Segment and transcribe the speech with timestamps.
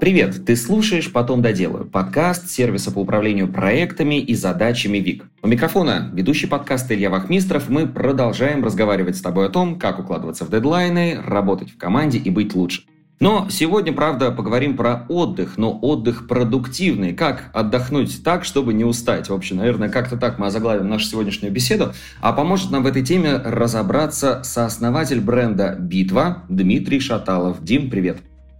[0.00, 5.24] Привет, ты слушаешь «Потом доделаю»– подкаст сервиса по управлению проектами и задачами ВИК.
[5.42, 7.68] У микрофона ведущий подкаста Илья Вахмистров.
[7.68, 12.30] Мы продолжаем разговаривать с тобой о том, как укладываться в дедлайны, работать в команде и
[12.30, 12.84] быть лучше.
[13.18, 17.12] Но сегодня, правда, поговорим про отдых, но отдых продуктивный.
[17.12, 19.28] Как отдохнуть так, чтобы не устать?
[19.28, 21.92] В общем, наверное, как-то так мы озаглавим нашу сегодняшнюю беседу.
[22.20, 27.64] А поможет нам в этой теме разобраться сооснователь бренда «Битва» Дмитрий Шаталов.
[27.64, 28.18] Дим, привет.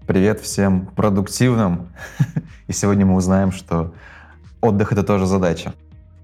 [0.09, 1.91] Привет всем продуктивным.
[2.67, 3.93] И сегодня мы узнаем, что
[4.63, 5.75] отдых— это тоже задача.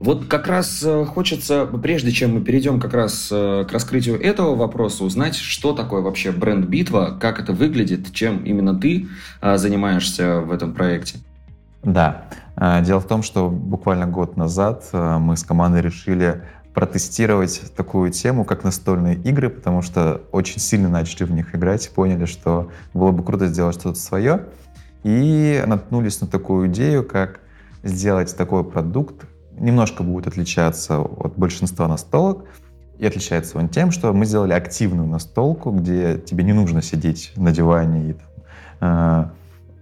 [0.00, 4.54] Вот как раз э, хочется, прежде чем мы перейдем как раз э, к раскрытию этого
[4.56, 9.06] вопроса, узнать, что такое вообще бренд «Битва», как это выглядит, чем именно ты
[9.42, 11.18] э, занимаешься в этом проекте.
[11.82, 12.24] Да.
[12.56, 16.42] Дело в том, что буквально год назад мы с командой решили
[16.74, 22.24] протестировать такую тему, как настольные игры, потому что очень сильно начали в них играть, поняли,
[22.24, 24.46] что было бы круто сделать что-то свое,
[25.04, 27.40] и наткнулись на такую идею, как
[27.84, 32.44] сделать такой продукт, немножко будет отличаться от большинства настолок,
[32.98, 37.52] и отличается он тем, что мы сделали активную настолку, где тебе не нужно сидеть на
[37.52, 38.12] диване и
[38.80, 39.30] там,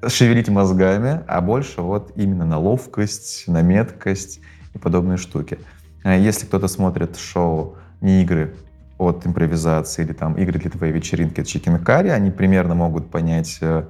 [0.02, 4.40] э, шевелить мозгами, а больше вот именно на ловкость, на меткость
[4.74, 5.58] и подобные штуки.
[6.02, 8.54] А если кто-то смотрит шоу не игры
[8.98, 13.84] от импровизации или там игры для твоей вечеринки Chicken Curry, они примерно могут понять э,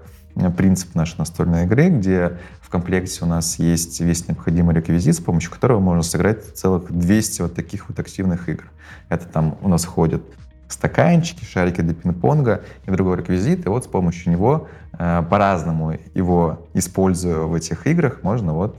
[0.56, 5.50] принцип нашей настольной игры, где в комплекте у нас есть весь необходимый реквизит, с помощью
[5.50, 8.64] которого можно сыграть целых 200 вот таких вот активных игр.
[9.08, 10.22] Это там у нас ходят
[10.68, 13.66] стаканчики, шарики для пинг-понга и другой реквизит.
[13.66, 14.68] И вот с помощью него
[14.98, 18.78] э, по-разному его используя в этих играх, можно вот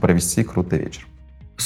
[0.00, 1.06] провести крутой вечер.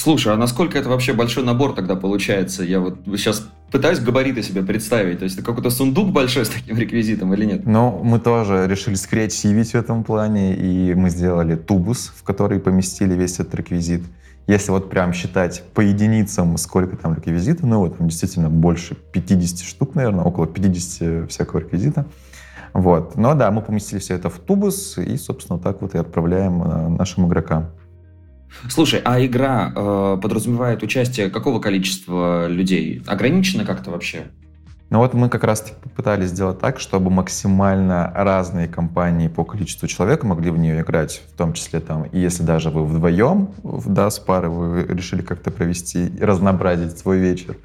[0.03, 2.63] Слушай, а насколько это вообще большой набор тогда получается?
[2.63, 5.19] Я вот сейчас пытаюсь габариты себе представить.
[5.19, 7.67] То есть это какой-то сундук большой с таким реквизитом или нет?
[7.67, 13.15] Ну, мы тоже решили скреативить в этом плане, и мы сделали тубус, в который поместили
[13.15, 14.03] весь этот реквизит.
[14.47, 19.61] Если вот прям считать по единицам, сколько там реквизита, ну вот там действительно больше 50
[19.67, 22.07] штук, наверное, около 50 всякого реквизита.
[22.75, 23.17] Вот.
[23.17, 26.89] Но да, мы поместили все это в тубус и, собственно, так вот и отправляем э,
[26.89, 27.71] нашим игрокам.
[28.69, 33.03] Слушай, а игра э, подразумевает участие какого количества людей?
[33.07, 34.27] Ограничено как-то вообще?
[34.89, 40.23] Ну вот мы как раз пытались сделать так, чтобы максимально разные компании по количеству человек
[40.23, 44.21] могли в нее играть, в том числе там, и если даже вы вдвоем, да, с
[44.21, 47.57] парой вы решили как-то провести разнообразить свой вечер,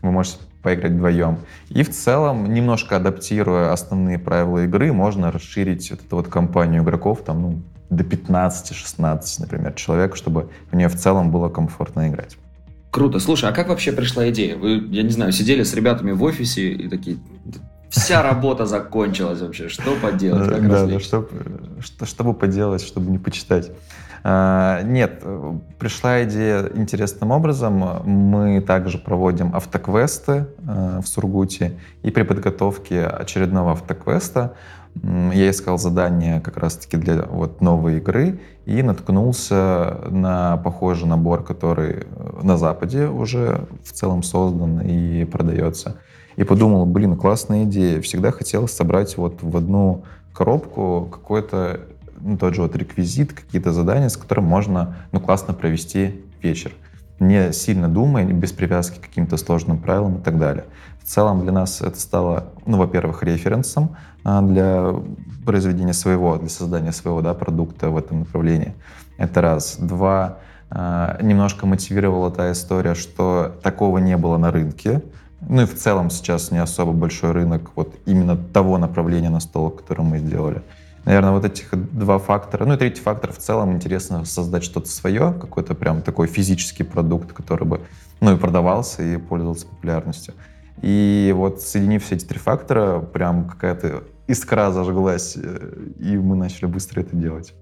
[0.00, 1.40] вы можете поиграть вдвоем.
[1.68, 7.22] И в целом, немножко адаптируя основные правила игры, можно расширить вот эту вот компанию игроков
[7.24, 12.36] там, ну, до 15-16, например, человек, чтобы в нее в целом было комфортно играть.
[12.90, 13.20] Круто.
[13.20, 14.56] Слушай, а как вообще пришла идея?
[14.56, 17.18] Вы, я не знаю, сидели с ребятами в офисе и такие,
[17.88, 21.28] вся работа закончилась вообще, что поделать, как Да, да что,
[21.80, 23.70] что, чтобы поделать, чтобы не почитать.
[24.22, 25.24] А, нет,
[25.78, 28.02] пришла идея интересным образом.
[28.04, 34.54] Мы также проводим автоквесты а, в Сургуте, и при подготовке очередного автоквеста
[35.02, 42.04] я искал задание как раз-таки для вот новой игры и наткнулся на похожий набор, который
[42.04, 45.96] э, на Западе уже в целом создан и продается.
[46.36, 48.00] И подумал, блин, классная идея.
[48.00, 51.80] Всегда хотел собрать вот в одну коробку какой-то,
[52.20, 56.72] ну, тот же вот реквизит, какие-то задания, с которым можно, ну, классно провести вечер.
[57.20, 60.64] Не сильно думая, без привязки к каким-то сложным правилам и так далее.
[61.02, 64.94] В целом для нас это стало, ну, во-первых, референсом, а, для
[65.44, 68.74] произведения своего, для создания своего да, продукта в этом направлении.
[69.18, 69.76] Это раз.
[69.78, 70.38] Два,
[70.70, 75.02] а, немножко мотивировала та история, что такого не было на рынке.
[75.40, 79.70] Ну и в целом сейчас не особо большой рынок вот именно того направления на стол,
[79.70, 80.62] которое мы сделали.
[81.04, 82.66] Наверное, вот этих два фактора.
[82.66, 87.32] Ну и третий фактор, в целом интересно создать что-то свое, какой-то прям такой физический продукт,
[87.32, 87.80] который бы
[88.20, 90.34] ну и продавался и пользовался популярностью.
[90.82, 96.66] И вот соединив все эти три фактора, прям какая-то искра зажглась, э, и мы начали
[96.66, 97.54] быстро это делать.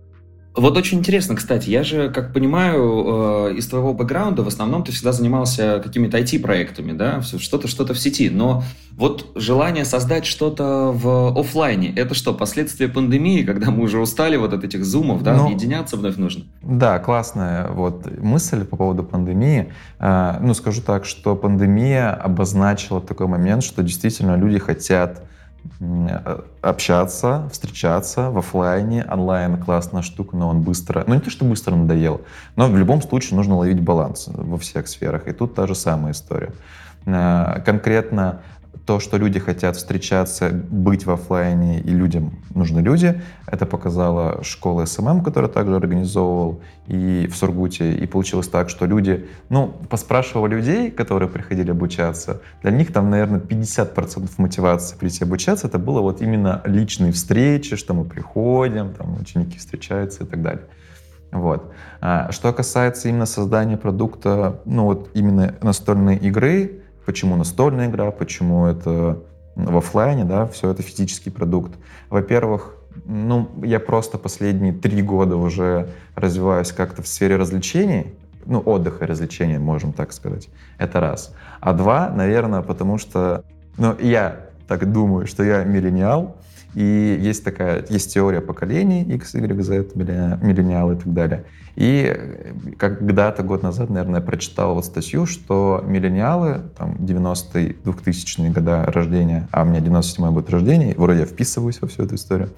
[0.58, 4.90] Вот очень интересно, кстати, я же, как понимаю, э, из твоего бэкграунда в основном ты
[4.90, 8.64] всегда занимался какими-то IT-проектами, да, что-то, что-то в сети, но
[8.96, 14.52] вот желание создать что-то в офлайне, это что, последствия пандемии, когда мы уже устали вот
[14.52, 16.44] от этих зумов, да, ну, объединяться вновь нужно?
[16.62, 19.72] Да, классная вот мысль по поводу пандемии.
[20.00, 25.22] Э, ну, скажу так, что пандемия обозначила такой момент, что действительно люди хотят
[26.60, 29.04] общаться, встречаться в офлайне.
[29.10, 32.22] Онлайн классная штука, но он быстро, ну не то, что быстро надоел,
[32.56, 35.28] но в любом случае нужно ловить баланс во всех сферах.
[35.28, 36.52] И тут та же самая история.
[37.06, 38.42] Э, конкретно
[38.88, 43.20] то, что люди хотят встречаться, быть в офлайне, и людям нужны люди.
[43.46, 47.92] Это показала школа SMM, которая также организовывал и в Сургуте.
[47.92, 52.40] И получилось так, что люди, ну, поспрашивали людей, которые приходили обучаться.
[52.62, 55.66] Для них там, наверное, 50% мотивации прийти обучаться.
[55.66, 60.64] Это было вот именно личные встречи, что мы приходим, там ученики встречаются и так далее.
[61.30, 61.74] Вот.
[62.00, 68.66] А что касается именно создания продукта, ну вот именно настольной игры, Почему настольная игра, почему
[68.66, 69.22] это
[69.56, 71.72] в офлайне, да, все это физический продукт.
[72.10, 72.76] Во-первых,
[73.06, 78.14] ну, я просто последние три года уже развиваюсь как-то в сфере развлечений,
[78.44, 80.50] ну, отдыха и развлечений, можем так сказать.
[80.76, 81.34] Это раз.
[81.60, 83.42] А два, наверное, потому что,
[83.78, 86.36] ну, я так думаю, что я миллениал,
[86.74, 91.44] и есть такая, есть теория поколений X, Y, Z, миллениалы и так далее.
[91.76, 98.84] И когда-то год назад, наверное, я прочитал вот статью, что миллениалы, там, 90-е, 2000-е года
[98.86, 102.50] рождения, а у меня 97-й будет рождение, вроде я вписываюсь во всю эту историю,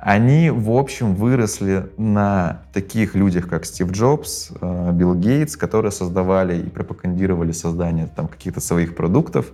[0.00, 6.58] они, в общем, выросли на таких людях, как Стив Джобс, э, Билл Гейтс, которые создавали
[6.58, 9.52] и пропагандировали создание там каких-то своих продуктов,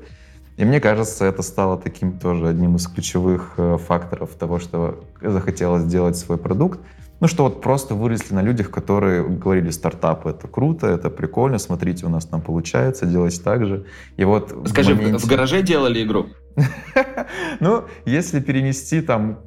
[0.56, 5.84] и мне кажется, это стало таким тоже одним из ключевых э, факторов того, что захотелось
[5.84, 6.80] сделать свой продукт.
[7.20, 12.04] Ну, что вот просто выросли на людях, которые говорили, стартапы— это круто, это прикольно, смотрите,
[12.04, 13.86] у нас там получается, делать так же.
[14.16, 15.24] И вот Скажи, в, моменте...
[15.24, 16.26] в гараже делали игру?
[17.60, 19.38] Ну, если перенести там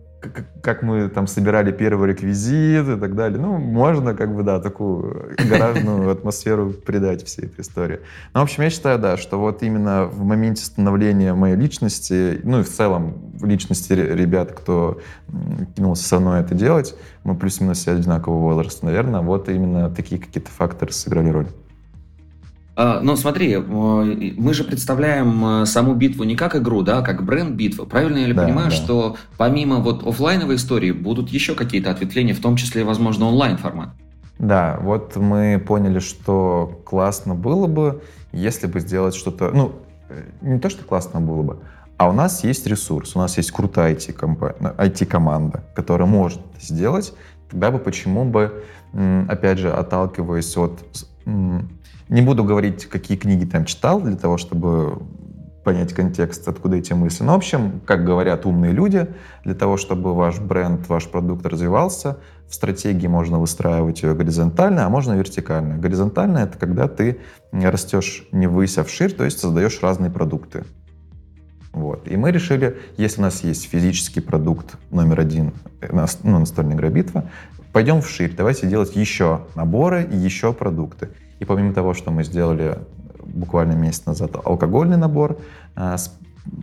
[0.61, 3.39] как мы там собирали первый реквизит и так далее.
[3.39, 7.99] Ну, можно как бы, да, такую гаражную атмосферу придать всей этой истории.
[8.33, 12.59] Но, в общем, я считаю, да, что вот именно в моменте становления моей личности, ну
[12.59, 14.99] и в целом в личности ребят, кто
[15.75, 20.91] кинулся со мной это делать, мы плюс-минус одинакового возраста, наверное, вот именно такие какие-то факторы
[20.91, 21.47] сыграли роль.
[22.77, 27.23] Ну, смотри, э, мы же представляем э, саму битву не как игру, да, а как
[27.23, 27.85] бренд битвы.
[27.85, 28.75] Правильно я ли да, понимаю, да.
[28.75, 33.89] что помимо вот офлайновой истории будут еще какие-то ответвления, в том числе, возможно, онлайн формат?
[34.39, 38.01] Да, вот мы поняли, что классно было бы,
[38.33, 39.71] если бы сделать что-то, ну,
[40.09, 41.59] э, не то, что классно было бы,
[41.95, 47.13] а у нас есть ресурс, у нас есть крутая IT-команда, которая может это сделать,
[47.49, 48.65] тогда бы почему бы,
[49.29, 51.07] опять же, отталкиваясь от
[52.09, 55.01] не буду говорить, какие книги там читал, для того, чтобы
[55.63, 57.23] понять контекст, откуда эти мысли.
[57.23, 59.07] Но, в общем, как говорят умные люди,
[59.43, 64.89] для того, чтобы ваш бренд, ваш продукт развивался, в стратегии можно выстраивать ее горизонтально, а
[64.89, 65.77] можно вертикально.
[65.77, 67.19] Горизонтально— это когда ты
[67.51, 70.63] растешь не ввысь, а вширь, то есть создаешь разные продукты.
[71.73, 72.07] Вот.
[72.07, 75.53] И мы решили, если у нас есть физический продукт номер один,
[76.23, 77.29] ну, настольная игра битва,
[77.73, 81.09] пойдем вширь, давайте делать еще наборы и еще продукты.
[81.39, 82.77] И помимо того, что мы сделали
[83.23, 85.37] буквально месяц назад алкогольный набор
[85.75, 86.17] а, с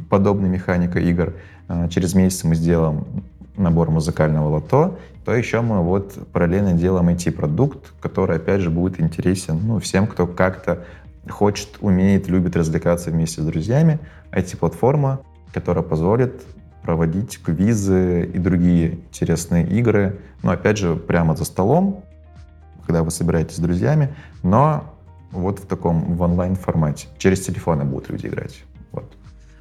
[0.09, 1.35] подобной механикой игр,
[1.69, 3.05] а, через месяц мы сделаем
[3.57, 9.61] набор музыкального лото, то еще мы вот параллельно делаем IT-продукт, который, опять же, будет интересен
[9.65, 10.85] ну, всем, кто как-то
[11.29, 14.01] хочет, умеет, любит развлекаться вместе с друзьями.
[14.33, 15.21] IT-платформа,
[15.53, 16.43] которая позволит
[16.83, 22.05] проводить квизы и другие интересные игры, но опять же прямо за столом,
[22.87, 24.85] когда вы собираетесь с друзьями, но
[25.31, 27.09] вот в таком в онлайн формате.
[27.19, 28.63] Через телефоны будут люди играть.
[28.93, 29.11] Вот.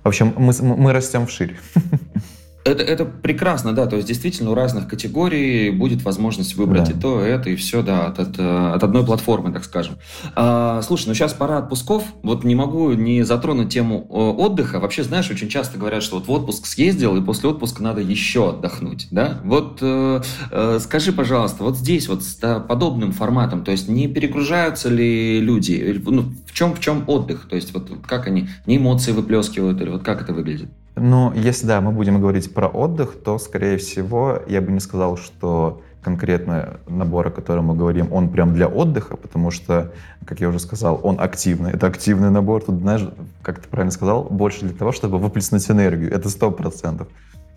[0.04, 1.58] В общем, мы, мы растем вширь.
[2.64, 6.92] Это, это прекрасно, да, то есть действительно у разных категорий будет возможность выбрать да.
[6.92, 9.96] и то, и это, и все, да, от, от, от одной платформы, так скажем.
[10.36, 14.80] А, слушай, ну сейчас пора отпусков, вот не могу не затронуть тему отдыха.
[14.80, 18.50] Вообще, знаешь, очень часто говорят, что вот в отпуск съездил, и после отпуска надо еще
[18.50, 19.40] отдохнуть, да?
[19.44, 24.08] Вот э, э, скажи, пожалуйста, вот здесь вот с да, подобным форматом, то есть не
[24.08, 26.02] перегружаются ли люди?
[26.06, 27.48] Ну, в чем, в чем отдых?
[27.50, 30.70] То есть вот как они, не эмоции выплескивают, или вот как это выглядит?
[31.04, 35.18] Ну, если да, мы будем говорить про отдых, то, скорее всего, я бы не сказал,
[35.18, 39.94] что конкретно набор, о котором мы говорим, он прям для отдыха, потому что,
[40.26, 41.72] как я уже сказал, он активный.
[41.72, 42.62] Это активный набор.
[42.64, 43.02] Тут, знаешь,
[43.42, 46.14] как ты правильно сказал, больше для того, чтобы выплеснуть энергию.
[46.14, 47.08] Это сто процентов.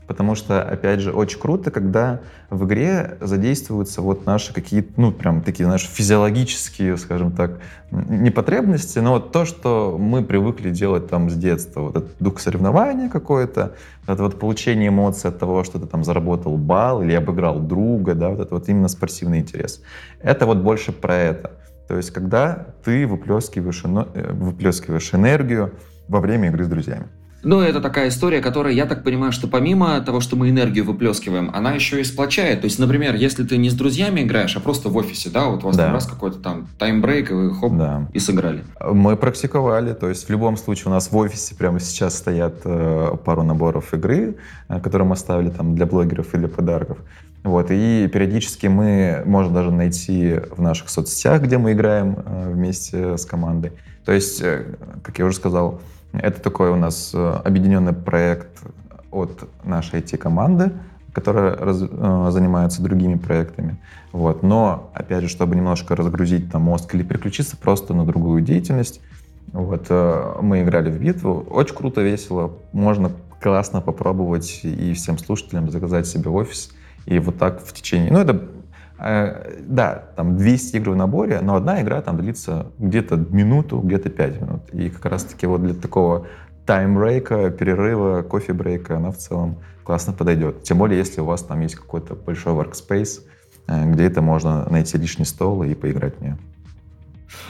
[0.07, 2.21] Потому что, опять же, очень круто, когда
[2.51, 8.99] в игре задействуются вот наши какие-то, ну, прям такие, наши физиологические, скажем так, не потребности,
[8.99, 11.81] но вот то, что мы привыкли делать там с детства.
[11.81, 13.75] Вот этот дух соревнования какое-то,
[14.07, 18.31] это вот получение эмоций от того, что ты там заработал балл или обыграл друга, да,
[18.31, 19.81] вот это вот именно спортивный интерес.
[20.21, 21.53] Это вот больше про это.
[21.89, 25.75] То есть, когда ты выплескиваешь, э, выплескиваешь энергию
[26.09, 27.07] во время игры с друзьями.
[27.45, 31.51] Ну, это такая история, которая, я так понимаю, что помимо того, что мы энергию выплескиваем,
[31.55, 32.63] она еще и сплочает.
[32.63, 35.63] То есть, например, если ты не с друзьями играешь, а просто в офисе, да, вот
[35.63, 35.85] у вас да.
[35.85, 38.09] там раз какой-то там таймбрейк, и вы хоп, да.
[38.13, 38.65] и сыграли.
[38.81, 43.17] Мы практиковали, то есть в любом случае у нас в офисе прямо сейчас стоят э,
[43.25, 44.37] пару наборов игры,
[44.69, 46.99] э, которые мы оставили там для блогеров и для подарков.
[47.45, 53.19] Вот, и периодически мы можем даже найти в наших соцсетях, где мы играем э, вместе
[53.19, 53.73] с командой.
[54.07, 54.65] То есть, э,
[55.03, 55.81] как я уже сказал,
[56.23, 58.63] это такой у нас э, объединенный проект
[59.11, 60.73] от нашей IT-команды,
[61.13, 63.77] которая раз, э, занимается другими проектами.
[64.13, 64.43] Вот.
[64.43, 69.01] Но, опять же, чтобы немножко разгрузить там мозг или переключиться просто на другую деятельность,
[69.53, 71.47] вот, э, мы играли в битву.
[71.51, 72.53] Очень круто, весело.
[72.73, 76.73] Можно классно попробовать и всем слушателям заказать себе офис.
[77.07, 78.11] И вот так в течение...
[78.11, 78.41] Ну, это
[78.99, 84.41] да, там 200 игр в наборе, но одна игра там длится где-то минуту, где-то 5
[84.41, 84.71] минут.
[84.73, 86.27] И как раз-таки вот для такого
[86.67, 90.63] таймбрейка, перерыва, кофе-брейка она в целом классно подойдет.
[90.63, 93.23] Тем более, если у вас там есть какой-то большой workspace,
[93.67, 96.39] э, где это можно найти лишний стол и поиграть в нее.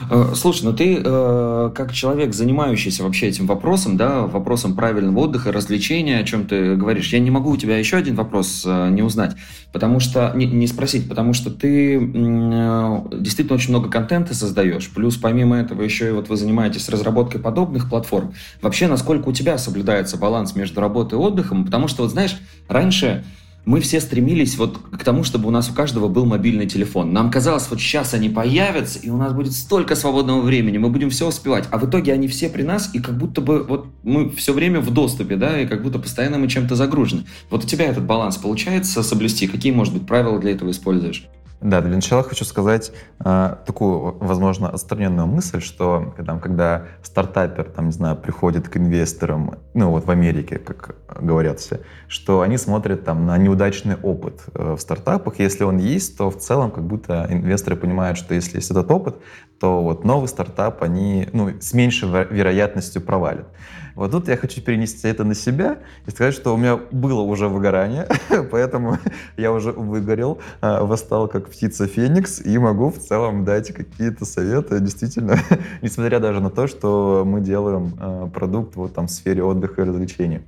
[0.09, 5.51] Э, слушай, ну ты э, как человек, занимающийся вообще этим вопросом, да, вопросом правильного отдыха,
[5.51, 9.01] развлечения, о чем ты говоришь, я не могу у тебя еще один вопрос э, не
[9.01, 9.35] узнать,
[9.71, 15.57] потому что не, не спросить, потому что ты действительно очень много контента создаешь, плюс помимо
[15.57, 18.33] этого еще и вот вы занимаетесь разработкой подобных платформ.
[18.61, 21.65] Вообще, насколько у тебя соблюдается баланс между работой и отдыхом?
[21.65, 22.37] Потому что вот знаешь,
[22.67, 23.23] раньше
[23.65, 27.13] мы все стремились вот к тому, чтобы у нас у каждого был мобильный телефон.
[27.13, 31.09] Нам казалось, вот сейчас они появятся, и у нас будет столько свободного времени, мы будем
[31.09, 31.67] все успевать.
[31.71, 34.79] А в итоге они все при нас, и как будто бы вот мы все время
[34.79, 37.23] в доступе, да, и как будто постоянно мы чем-то загружены.
[37.49, 39.47] Вот у тебя этот баланс получается соблюсти?
[39.47, 41.27] Какие, может быть, правила для этого используешь?
[41.65, 42.91] Да, для начала хочу сказать
[43.25, 49.55] э, такую, возможно, отстраненную мысль, что там, когда стартапер, там, не знаю, приходит к инвесторам,
[49.73, 54.75] ну вот в Америке, как говорят все, что они смотрят там на неудачный опыт э,
[54.75, 55.39] в стартапах.
[55.39, 59.15] Если он есть, то в целом как будто инвесторы понимают, что если есть этот опыт,
[59.59, 63.47] то вот новый стартап они ну, с меньшей вероятностью провалят.
[63.95, 67.47] Вот тут я хочу перенести это на себя и сказать, что у меня было уже
[67.47, 68.07] выгорание,
[68.51, 68.97] поэтому
[69.37, 74.81] я уже выгорел, а, восстал как птица Феникс и могу в целом дать какие-то советы.
[74.81, 75.37] Действительно,
[75.81, 79.85] несмотря даже на то, что мы делаем а, продукт вот там в сфере отдыха и
[79.85, 80.41] развлечений.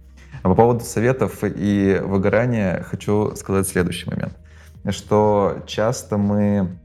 [0.44, 4.34] А по поводу советов и выгорания хочу сказать следующий момент,
[4.90, 6.78] что часто мы,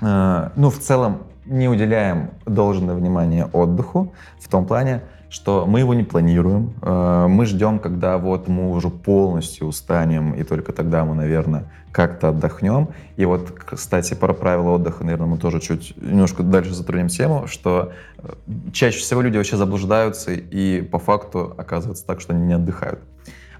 [0.00, 5.02] а, ну, в целом не уделяем должное внимание отдыху в том плане,
[5.34, 10.44] что мы его не планируем, э, мы ждем, когда вот мы уже полностью устанем, и
[10.44, 12.90] только тогда мы, наверное, как-то отдохнем.
[13.16, 17.90] И вот, кстати, про правила отдыха, наверное, мы тоже чуть немножко дальше затронем тему, что
[18.18, 18.28] э,
[18.72, 23.00] чаще всего люди вообще заблуждаются, и по факту оказывается так, что они не отдыхают.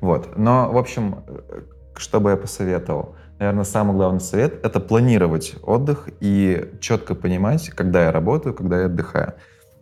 [0.00, 0.38] Вот.
[0.38, 1.62] Но, в общем, э,
[1.96, 3.16] что бы я посоветовал?
[3.40, 8.86] Наверное, самый главный совет— это планировать отдых и четко понимать, когда я работаю, когда я
[8.86, 9.34] отдыхаю.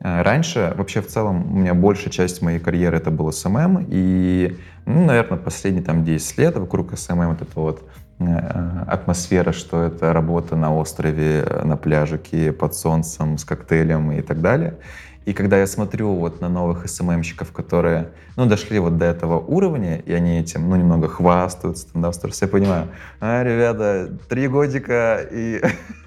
[0.03, 4.59] Э, раньше, вообще в целом, у меня большая часть моей карьеры это был SMM, и,
[4.85, 10.13] ну, наверное, последние там 10 лет вокруг SMM вот эта вот э, атмосфера, что это
[10.13, 14.75] работа на острове, на пляжике, под солнцем, с коктейлем и так далее.
[15.25, 19.99] И когда я смотрю вот на новых СММщиков, которые, ну, дошли вот до этого уровня,
[19.99, 22.11] и они этим, ну, немного хвастаются, там, да,
[22.41, 22.89] я понимаю,
[23.21, 25.63] а, ребята, три годика, и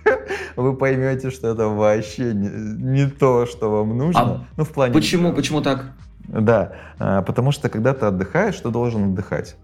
[0.57, 4.21] вы поймете, что это вообще не, не то, что вам нужно.
[4.21, 4.93] А ну, в плане...
[4.93, 5.85] Почему, почему так?
[6.27, 9.55] Да, а, потому что когда ты отдыхаешь, ты должен отдыхать.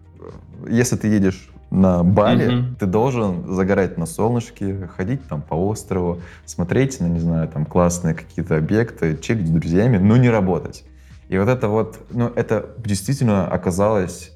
[0.68, 2.76] Если ты едешь на Бали, угу.
[2.80, 8.14] ты должен загорать на солнышке, ходить там по острову, смотреть на, не знаю, там классные
[8.14, 10.84] какие-то объекты, чилить с друзьями, но не работать.
[11.30, 14.34] И вот это вот, ну, это действительно оказалось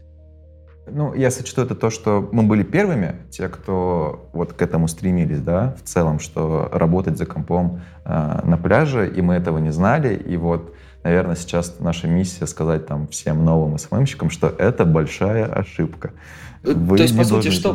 [0.87, 5.41] ну, я сочту это то, что мы были первыми, те, кто вот к этому стремились,
[5.41, 10.13] да, в целом, что работать за компом э, на пляже, и мы этого не знали,
[10.13, 10.75] и вот,
[11.05, 16.11] наверное, сейчас наша миссия сказать там всем новым СММщикам, что это большая ошибка.
[16.63, 17.73] Вы То есть, по сути, что,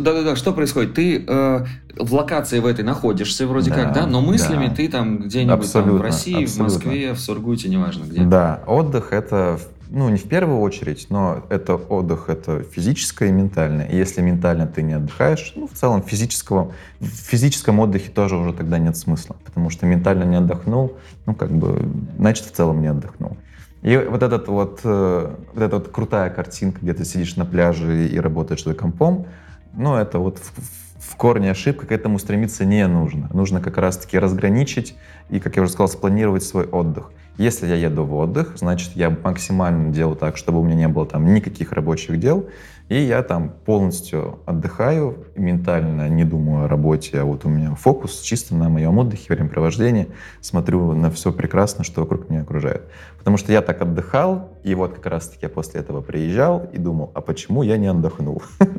[0.00, 0.94] да, да, да, что происходит?
[0.94, 1.66] Ты э,
[1.98, 4.74] в локации в этой находишься вроде да, как, да, но мыслями да.
[4.74, 6.54] ты там где-нибудь там, в России, абсолютно.
[6.54, 8.22] в Москве, в Сургуте, неважно где.
[8.22, 9.60] Да, отдых это
[9.94, 13.86] ну, не в первую очередь, но это отдых, это физическое и ментальное.
[13.86, 18.52] И если ментально ты не отдыхаешь, ну, в целом физического, в физическом отдыхе тоже уже
[18.52, 20.96] тогда нет смысла, потому что ментально не отдохнул,
[21.26, 23.36] ну, как бы, значит, в целом не отдохнул.
[23.82, 28.08] И вот этот вот, э, вот эта вот крутая картинка, где ты сидишь на пляже
[28.08, 29.26] и работаешь за компом,
[29.74, 33.28] ну, это вот в, в корне ошибка, к этому стремиться не нужно.
[33.32, 34.96] Нужно как раз-таки разграничить
[35.30, 37.12] и, как я уже сказал, спланировать свой отдых.
[37.36, 41.04] Если я еду в отдых, значит, я максимально делаю так, чтобы у меня не было
[41.04, 42.48] там никаких рабочих дел,
[42.88, 48.20] и я там полностью отдыхаю, ментально не думаю о работе, а вот у меня фокус
[48.20, 50.08] чисто на моем отдыхе, времяпровождении,
[50.40, 52.82] смотрю на все прекрасно, что вокруг меня окружает.
[53.18, 57.10] Потому что я так отдыхал, и вот как раз-таки я после этого приезжал и думал,
[57.14, 58.42] а почему я не отдохнул?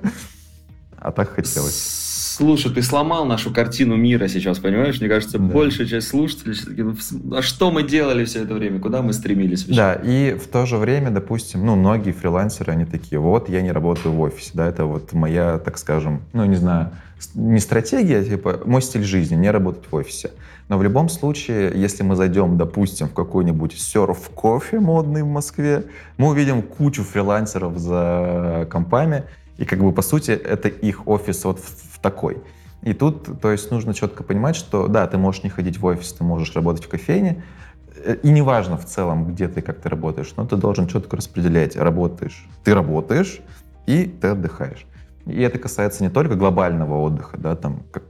[0.97, 2.04] А так хотелось.
[2.35, 4.99] Слушай, ты сломал нашу картину мира сейчас, понимаешь?
[4.99, 5.45] Мне кажется, да.
[5.45, 6.93] большая часть слушателей все-таки, ну,
[7.33, 8.81] а что мы делали все это время?
[8.81, 9.61] Куда мы стремились?
[9.61, 9.75] Вообще?
[9.77, 13.71] Да, и в то же время, допустим, ну, многие фрилансеры, они такие, вот, я не
[13.71, 16.91] работаю в офисе, да, это вот моя, так скажем, ну, не знаю,
[17.35, 20.31] не стратегия, а типа, мой стиль жизни, не работать в офисе.
[20.67, 25.85] Но в любом случае, если мы зайдем, допустим, в какой-нибудь серф кофе модный в Москве,
[26.17, 29.23] мы увидим кучу фрилансеров за компами,
[29.57, 32.43] и как бы, по сути, это их офис вот в такой.
[32.83, 36.13] И тут, то есть, нужно четко понимать, что да, ты можешь не ходить в офис,
[36.13, 37.43] ты можешь работать в кофейне,
[38.21, 42.47] и неважно в целом, где ты, как ты работаешь, но ты должен четко распределять, работаешь,
[42.63, 43.41] ты работаешь,
[43.87, 44.85] и ты отдыхаешь.
[45.25, 48.03] И это касается не только глобального отдыха, да, там, как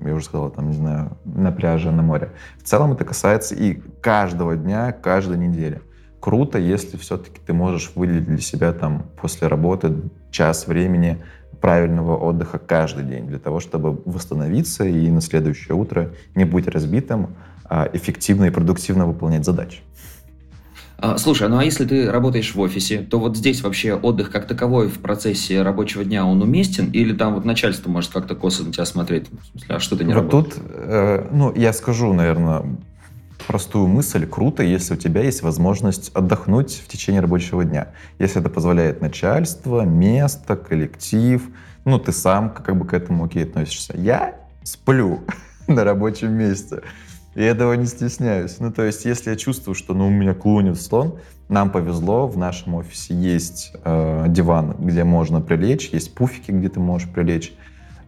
[0.00, 2.32] я уже сказал, там, не знаю, на пляже, на море.
[2.58, 5.82] В целом это касается и каждого дня, каждой недели.
[6.20, 9.94] Круто, если все-таки ты можешь выделить для себя там после работы
[10.30, 11.22] час времени
[11.60, 17.34] правильного отдыха каждый день для того, чтобы восстановиться и на следующее утро не быть разбитым,
[17.64, 19.80] а эффективно и продуктивно выполнять задачи.
[20.98, 24.46] А, слушай, ну а если ты работаешь в офисе, то вот здесь вообще отдых как
[24.46, 26.90] таковой в процессе рабочего дня, он уместен?
[26.92, 29.26] Или там вот начальство может как-то косо на тебя смотреть?
[29.28, 30.54] В смысле, а что ты не вот работаешь?
[30.54, 32.76] Тут, э, ну, я скажу, наверное,
[33.46, 34.26] простую мысль.
[34.26, 37.88] Круто, если у тебя есть возможность отдохнуть в течение рабочего дня.
[38.18, 41.42] Если это позволяет начальство, место, коллектив,
[41.84, 43.96] ну, ты сам как бы к этому окей относишься.
[43.96, 45.20] Я сплю
[45.66, 46.82] на рабочем месте.
[47.34, 48.58] И этого не стесняюсь.
[48.60, 52.36] Ну, то есть, если я чувствую, что ну, у меня клонит слон, нам повезло, в
[52.36, 57.54] нашем офисе есть э, диван, где можно прилечь, есть пуфики, где ты можешь прилечь.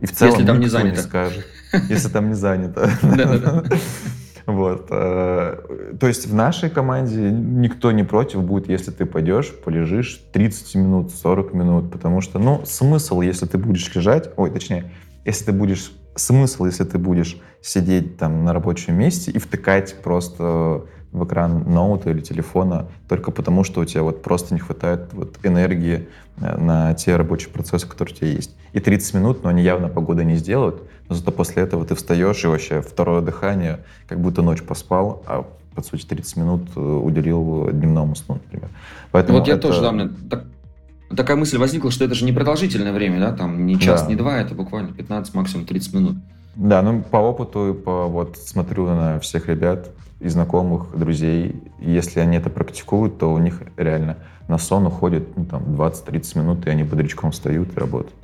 [0.00, 0.96] И в целом если там не занято.
[0.96, 1.46] Не скажет,
[1.88, 2.90] если там не занято.
[4.46, 4.88] Вот.
[4.90, 10.74] Э, то есть в нашей команде никто не против будет, если ты пойдешь, полежишь 30
[10.74, 14.92] минут, 40 минут, потому что, ну, смысл, если ты будешь лежать, ой, точнее,
[15.24, 20.84] если ты будешь, смысл, если ты будешь сидеть там на рабочем месте и втыкать просто
[21.14, 25.38] в экран ноута или телефона только потому, что у тебя вот просто не хватает вот
[25.44, 28.54] энергии э, на те рабочие процессы, которые у тебя есть.
[28.72, 32.44] И 30 минут, но они явно погоды не сделают, но зато после этого ты встаешь
[32.44, 37.70] и вообще второе дыхание, как будто ночь поспал, а по сути 30 минут э, уделил
[37.70, 38.70] дневному сну, например.
[39.10, 39.62] Поэтому вот я это...
[39.68, 40.44] тоже, да, мне так,
[41.14, 44.08] такая мысль возникла, что это же не продолжительное время, да, там не час, да.
[44.08, 46.16] не два, это буквально 15, максимум 30 минут.
[46.54, 49.90] Да, ну по опыту, по вот смотрю на всех ребят
[50.20, 55.44] и знакомых, друзей, если они это практикуют, то у них реально на сон уходит ну,
[55.44, 58.14] там 20-30 минут, и они бодрячком встают и работают.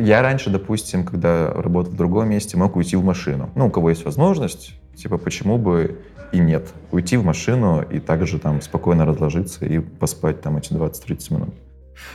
[0.00, 3.50] Я раньше, допустим, когда работал в другом месте, мог уйти в машину.
[3.54, 5.98] Ну, у кого есть возможность, типа, почему бы
[6.32, 6.68] и нет.
[6.92, 11.54] Уйти в машину и также там спокойно разложиться и поспать там эти 20-30 минут.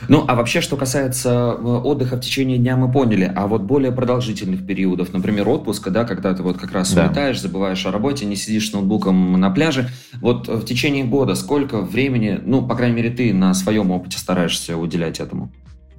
[0.08, 3.30] Ну, а вообще, что касается э, отдыха в течение дня, мы поняли.
[3.34, 7.06] А вот более продолжительных периодов, например, отпуска, да, когда ты вот как раз да.
[7.06, 9.90] улетаешь, забываешь о работе, не сидишь с ноутбуком на пляже.
[10.20, 14.76] Вот в течение года сколько времени, ну, по крайней мере, ты на своем опыте стараешься
[14.76, 15.52] уделять этому?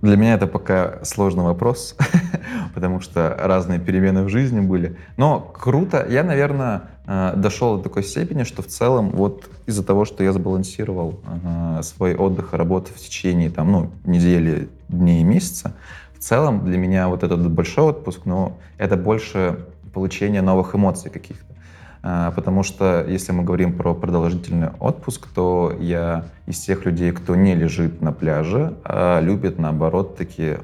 [0.05, 1.95] Для меня это пока сложный вопрос,
[2.75, 4.97] потому что разные перемены в жизни были.
[5.17, 6.05] Но круто.
[6.07, 10.31] Я, наверное, э, дошел до такой степени, что в целом вот из-за того, что я
[10.31, 11.19] сбалансировал
[11.81, 15.73] свой отдых и работу в течение там, ну, недели, дней и месяца,
[16.15, 21.54] в целом для меня вот этот большой отпуск, но это больше получение новых эмоций каких-то.
[22.07, 27.35] А, потому что если мы говорим про продолжительный отпуск, то я из тех людей, кто
[27.35, 30.59] не лежит на пляже, а любит, наоборот, такие,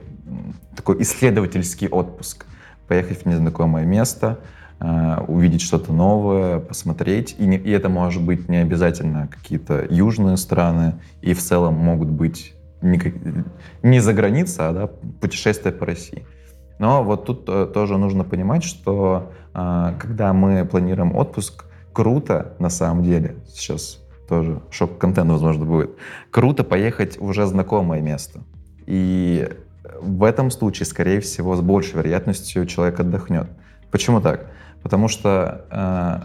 [0.76, 2.46] такой исследовательский отпуск.
[2.88, 4.38] Поехать в незнакомое место,
[4.80, 7.36] а, увидеть что-то новое, посмотреть.
[7.40, 12.10] И, не, и это может быть не обязательно какие-то южные страны, и в целом могут
[12.10, 13.02] быть не,
[13.82, 14.88] не за границей, а да,
[15.20, 16.24] путешествия по России.
[16.82, 22.72] Но вот тут э, тоже нужно понимать, что а, когда мы планируем отпуск, круто на
[22.72, 25.92] самом деле, сейчас тоже шок-контент, возможно, будет,
[26.32, 28.40] круто поехать в уже знакомое место.
[28.88, 29.48] И
[30.02, 33.48] в этом случае, скорее всего, с большей вероятностью человек отдохнет.
[33.92, 34.48] Почему так?
[34.82, 36.24] Потому что а,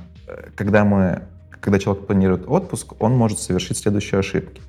[0.55, 1.25] когда мы,
[1.61, 4.63] когда человек планирует отпуск, он может совершить следующие ошибки.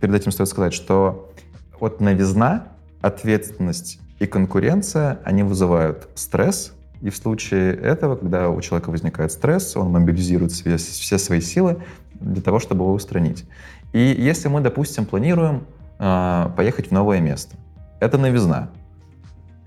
[0.00, 1.30] Перед этим стоит сказать, что
[1.78, 2.68] вот новизна,
[3.02, 9.76] ответственность и конкуренция, они вызывают стресс, и в случае этого, когда у человека возникает стресс,
[9.76, 11.82] он мобилизирует все, свои силы
[12.14, 13.44] для того, чтобы его устранить.
[13.92, 15.66] И если мы, допустим, планируем
[15.98, 17.56] э, поехать в новое место,
[18.00, 18.70] это новизна.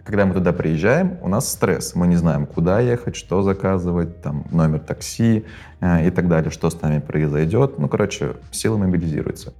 [0.03, 1.93] Когда мы туда приезжаем, у нас стресс.
[1.93, 5.45] Мы не знаем, куда ехать, что заказывать, там, номер такси
[5.81, 7.77] э, и так далее, что с нами произойдет.
[7.77, 9.53] Ну, короче, силы мобилизируются.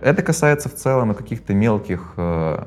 [0.00, 2.64] Это касается в целом и каких-то мелких э,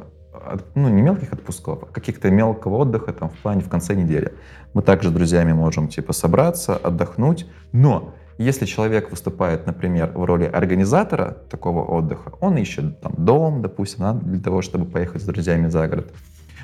[0.75, 4.34] ну, не мелких отпусков, а каких-то мелкого отдыха там в плане в конце недели.
[4.73, 10.43] Мы также с друзьями можем типа собраться, отдохнуть, но если человек выступает, например, в роли
[10.43, 15.88] организатора такого отдыха, он ищет там дом, допустим, для того, чтобы поехать с друзьями за
[15.88, 16.12] город.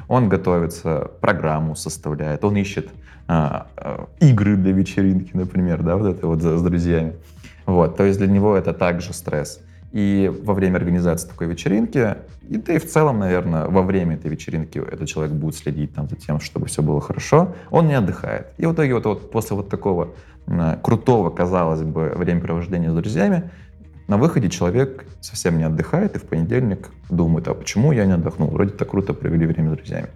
[0.09, 2.89] Он готовится, программу составляет, он ищет
[3.27, 7.15] а, а, игры для вечеринки, например, да, вот это вот с друзьями.
[7.65, 9.61] Вот, то есть для него это также стресс.
[9.91, 12.15] И во время организации такой вечеринки,
[12.47, 16.07] и да и в целом, наверное, во время этой вечеринки этот человек будет следить там
[16.07, 18.53] за тем, чтобы все было хорошо, он не отдыхает.
[18.57, 20.09] И в итоге вот, вот после вот такого
[20.81, 23.51] крутого, казалось бы, времяпровождения с друзьями,
[24.07, 28.49] на выходе человек совсем не отдыхает и в понедельник думает, а почему я не отдохнул?
[28.49, 30.07] Вроде так круто провели время с друзьями.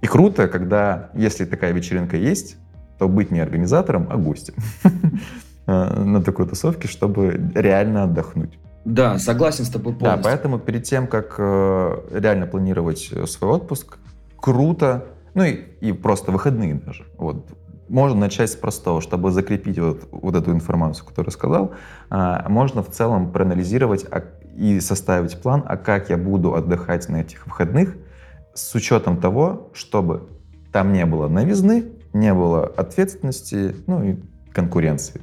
[0.00, 2.56] И круто, когда, если такая вечеринка есть,
[2.98, 4.54] то быть не организатором, а гостем
[5.66, 8.58] э, на такой тусовке, чтобы реально отдохнуть.
[8.84, 10.22] Да, согласен с тобой полностью.
[10.22, 13.98] Да, поэтому перед тем, как э, реально планировать э, свой отпуск,
[14.40, 17.46] круто, ну и, и просто выходные даже, вот,
[17.92, 21.72] можно начать с простого, чтобы закрепить вот, вот эту информацию, которую сказал.
[22.08, 24.24] А, можно в целом проанализировать а,
[24.56, 27.96] и составить план, а как я буду отдыхать на этих выходных
[28.54, 30.28] с учетом того, чтобы
[30.72, 34.16] там не было новизны, не было ответственности, ну и
[34.54, 35.20] конкуренции.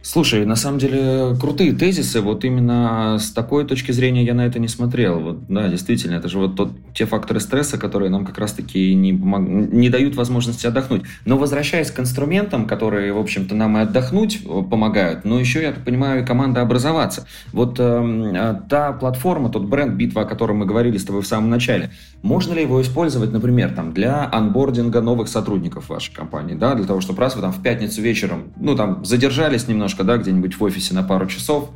[0.00, 4.60] Слушай, на самом деле крутые тезисы, вот именно с такой точки зрения я на это
[4.60, 5.18] не смотрел.
[5.18, 9.12] Вот, да, действительно, это же вот тот, те факторы стресса, которые нам как раз-таки не,
[9.12, 9.40] помог...
[9.40, 11.02] не дают возможности отдохнуть.
[11.24, 15.72] Но возвращаясь к инструментам, которые, в общем-то, нам и отдохнуть э, помогают, но еще, я
[15.72, 17.26] так понимаю, и команда образоваться.
[17.52, 21.50] Вот э, та платформа, тот бренд «Битва», о котором мы говорили с тобой в самом
[21.50, 21.90] начале,
[22.22, 27.00] можно ли его использовать, например, там, для анбординга новых сотрудников вашей компании, да, для того,
[27.00, 30.62] чтобы раз вы там в пятницу вечером, ну, там, задержались немножко, немножко, да, где-нибудь в
[30.62, 31.70] офисе на пару часов,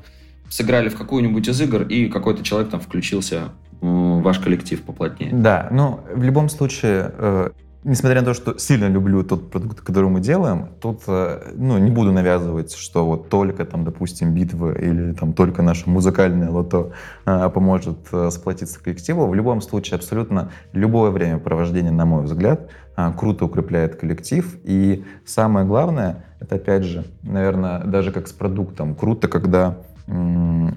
[0.51, 5.33] сыграли в какую-нибудь из игр, и какой-то человек там включился в ваш коллектив поплотнее.
[5.33, 7.51] Да, ну, в любом случае, э,
[7.85, 11.91] несмотря на то, что сильно люблю тот продукт, который мы делаем, тут, э, ну, не
[11.91, 16.93] буду навязывать, что вот только там, допустим, битва или там только наше музыкальное лото
[17.25, 19.27] э, поможет э, сплотиться коллективу.
[19.27, 24.59] В любом случае, абсолютно любое времяпровождение, на мой взгляд, э, круто укрепляет коллектив.
[24.65, 29.79] И самое главное, это опять же, наверное, даже как с продуктом, круто, когда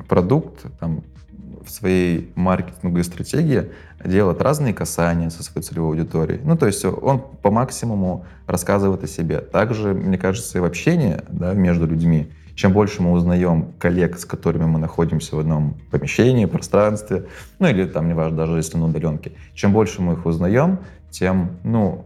[0.07, 1.03] продукт там,
[1.65, 3.71] в своей маркетинговой стратегии
[4.03, 6.39] делает разные касания со своей целевой аудиторией.
[6.43, 9.39] Ну, то есть он по максимуму рассказывает о себе.
[9.39, 12.31] Также, мне кажется, и в общении да, между людьми.
[12.53, 17.25] Чем больше мы узнаем коллег, с которыми мы находимся в одном помещении, пространстве,
[17.57, 22.05] ну или там, неважно, даже если на удаленке, чем больше мы их узнаем, тем, ну,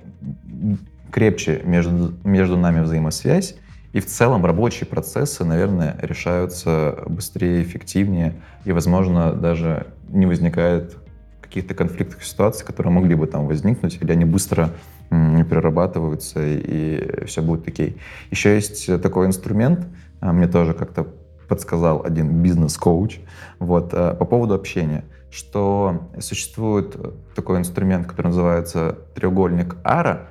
[1.11, 3.55] крепче между, между нами взаимосвязь,
[3.91, 10.95] и в целом рабочие процессы, наверное, решаются быстрее, эффективнее, и, возможно, даже не возникает
[11.41, 14.69] каких-то конфликтных ситуаций, которые могли бы там возникнуть, или они быстро
[15.09, 17.97] перерабатываются, и все будет окей.
[18.29, 19.87] Еще есть такой инструмент,
[20.21, 21.07] а, мне тоже как-то
[21.47, 23.19] подсказал один бизнес-коуч,
[23.57, 26.95] вот, а, по поводу общения, что существует
[27.35, 30.27] такой инструмент, который называется треугольник Ара,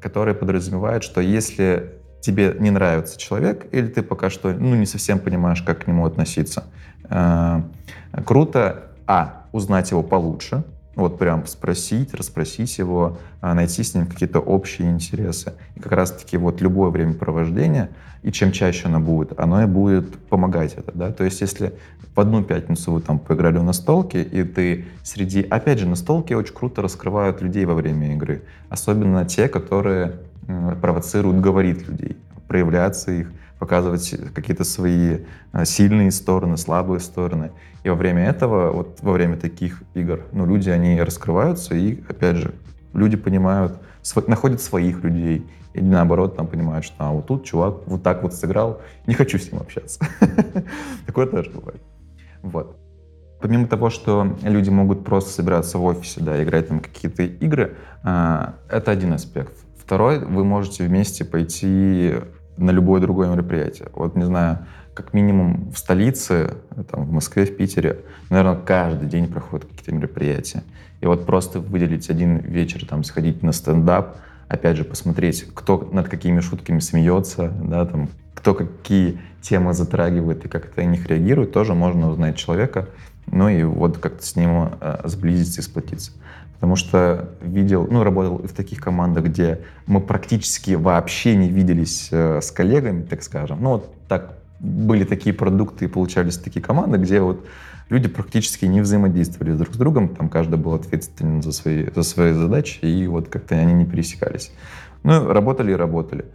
[0.00, 5.18] который подразумевает, что если тебе не нравится человек, или ты пока что ну, не совсем
[5.18, 6.64] понимаешь, как к нему относиться.
[7.10, 7.62] Э,
[8.24, 14.40] круто, а, узнать его получше, вот прям спросить, расспросить его, а, найти с ним какие-то
[14.40, 15.54] общие интересы.
[15.74, 17.90] И как раз-таки вот любое времяпровождение,
[18.22, 21.10] и чем чаще оно будет, оно и будет помогать это, да.
[21.10, 21.72] То есть если
[22.14, 25.42] в одну пятницу вы там поиграли в настолки, и ты среди...
[25.42, 28.42] Опять же, настолки очень круто раскрывают людей во время игры.
[28.68, 30.16] Особенно те, которые
[30.80, 35.18] провоцируют говорить людей, проявляться их, показывать какие-то свои
[35.52, 37.52] а, сильные стороны, слабые стороны.
[37.84, 42.38] И во время этого, вот во время таких игр, ну, люди, они раскрываются, и, опять
[42.38, 42.54] же,
[42.92, 43.78] люди понимают,
[44.26, 48.34] находят своих людей, и наоборот, там понимают, что а, вот тут чувак вот так вот
[48.34, 50.00] сыграл, не хочу с ним общаться.
[51.06, 51.80] Такое тоже бывает.
[52.42, 52.76] Вот.
[53.40, 58.56] Помимо того, что люди могут просто собираться в офисе, да, играть там какие-то игры, а,
[58.68, 59.54] это один аспект.
[59.78, 62.14] Второй, вы можете вместе пойти
[62.62, 63.88] на любое другое мероприятие.
[63.94, 66.54] Вот, не знаю, как минимум в столице,
[66.90, 70.62] там, в Москве, в Питере, наверное, каждый день проходят какие-то мероприятия.
[71.00, 74.16] И вот просто выделить один вечер, там, сходить на стендап,
[74.48, 80.48] опять же, посмотреть, кто над какими шутками смеется, да, там, кто какие темы затрагивает и
[80.48, 82.88] как это на них реагирует, тоже можно узнать человека,
[83.26, 86.12] ну и вот как-то с ним э, сблизиться и сплотиться.
[86.62, 92.40] Потому что видел, ну, работал в таких командах, где мы практически вообще не виделись э,
[92.40, 93.60] с коллегами, так скажем.
[93.60, 97.44] Ну, вот так были такие продукты и получались такие команды, где вот
[97.88, 102.32] люди практически не взаимодействовали друг с другом, там каждый был ответственен за свои, за свои
[102.32, 104.52] задачи, и вот как-то они не пересекались.
[105.02, 106.26] Ну, работали и работали.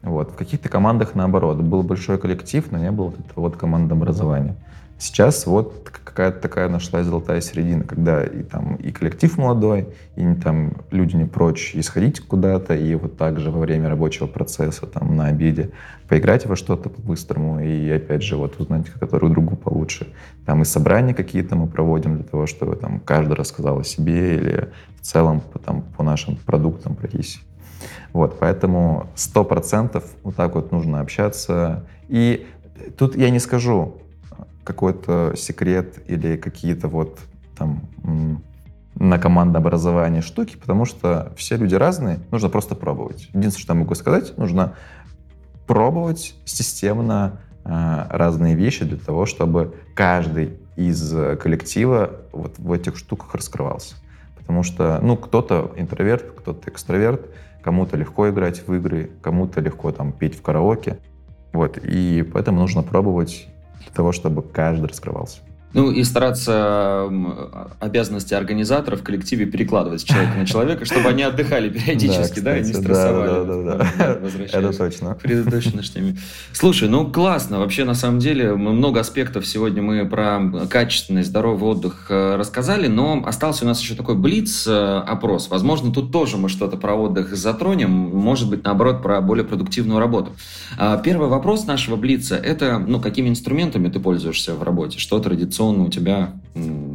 [0.00, 0.30] Вот.
[0.30, 1.58] В каких-то командах наоборот.
[1.58, 4.56] Был большой коллектив, но не было вот этого вот командообразования.
[4.98, 10.74] Сейчас вот какая-то такая нашлась золотая середина, когда и там и коллектив молодой, и там
[10.92, 15.72] люди не прочь исходить куда-то, и вот также во время рабочего процесса, там на обеде,
[16.08, 20.06] поиграть во что-то по-быстрому, и опять же вот узнать друг другу получше.
[20.46, 24.68] Там и собрания какие-то мы проводим для того, чтобы там каждый рассказал о себе или
[25.00, 27.40] в целом по, там, по нашим продуктам пройтись.
[28.12, 31.84] Вот, поэтому сто процентов вот так вот нужно общаться.
[32.08, 32.46] И
[32.96, 33.96] тут я не скажу,
[34.64, 37.18] какой-то секрет или какие-то вот
[37.56, 37.82] там
[38.94, 43.28] на командообразование штуки, потому что все люди разные, нужно просто пробовать.
[43.34, 44.76] Единственное, что я могу сказать, нужно
[45.66, 53.34] пробовать системно э, разные вещи для того, чтобы каждый из коллектива вот в этих штуках
[53.34, 53.96] раскрывался.
[54.38, 57.30] Потому что, ну, кто-то интроверт, кто-то экстраверт,
[57.62, 60.98] кому-то легко играть в игры, кому-то легко там петь в караоке.
[61.52, 63.48] Вот, и поэтому нужно пробовать
[63.84, 65.40] для того, чтобы каждый раскрывался.
[65.74, 67.10] Ну и стараться
[67.80, 72.62] обязанности организаторов в коллективе перекладывать с человека на человека, чтобы они отдыхали периодически, да, и
[72.62, 73.46] не стрессовали.
[73.46, 74.18] Да, да, да.
[74.52, 75.14] Это точно.
[75.14, 76.16] К предыдущей теме.
[76.52, 77.58] Слушай, ну классно.
[77.58, 83.22] Вообще, на самом деле, много аспектов сегодня мы про качественный, здоровый отдых э, рассказали, но
[83.26, 85.48] остался у нас еще такой блиц-опрос.
[85.48, 90.32] Возможно, тут тоже мы что-то про отдых затронем, может быть, наоборот, про более продуктивную работу.
[90.78, 94.98] А, первый вопрос нашего блица– это, ну, какими инструментами ты пользуешься в работе?
[95.00, 96.32] Что традиционно традиционно у тебя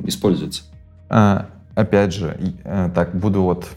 [0.05, 0.63] используется?
[1.09, 3.67] А, опять же, э, так, буду вот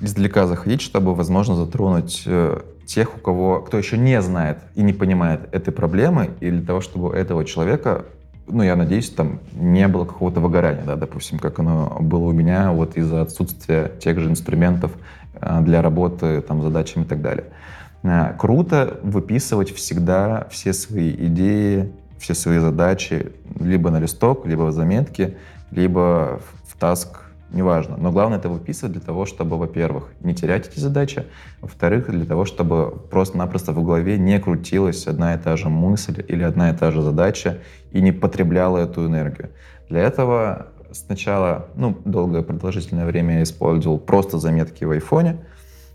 [0.00, 4.92] издалека заходить, чтобы, возможно, затронуть э, тех, у кого, кто еще не знает и не
[4.92, 8.06] понимает этой проблемы, и для того, чтобы этого человека,
[8.48, 12.72] ну, я надеюсь, там не было какого-то выгорания, да, допустим, как оно было у меня
[12.72, 14.92] вот из-за отсутствия тех же инструментов
[15.34, 17.46] э, для работы, там, задачами и так далее.
[18.38, 25.36] Круто выписывать всегда все свои идеи, все свои задачи либо на листок, либо в заметке,
[25.70, 27.96] либо в таск, неважно.
[27.96, 31.24] Но главное это выписывать для того, чтобы, во-первых, не терять эти задачи,
[31.60, 36.42] во-вторых, для того, чтобы просто-напросто в голове не крутилась одна и та же мысль или
[36.42, 37.58] одна и та же задача
[37.90, 39.50] и не потребляла эту энергию.
[39.88, 45.38] Для этого сначала, ну, долгое продолжительное время я использовал просто заметки в айфоне,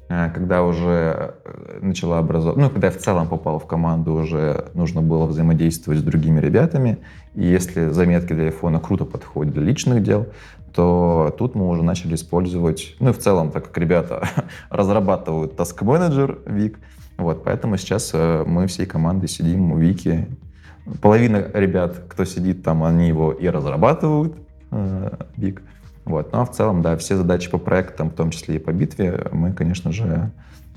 [0.08, 5.02] когда уже э, начала образовываться, ну, когда я в целом попал в команду, уже нужно
[5.02, 7.00] было взаимодействовать с другими ребятами,
[7.34, 10.28] и если заметки для айфона круто подходят для личных дел,
[10.76, 14.28] то тут мы уже начали использовать, ну и в целом, так как ребята
[14.70, 16.78] разрабатывают Task Manager Вик,
[17.18, 20.28] вот, поэтому сейчас э, мы всей командой сидим у Вики.
[21.02, 24.36] Половина ребят, кто сидит там, они его и разрабатывают,
[25.36, 25.64] Вик,
[26.06, 26.32] вот.
[26.32, 29.28] Ну а в целом, да, все задачи по проектам, в том числе и по битве,
[29.32, 30.32] мы, конечно же,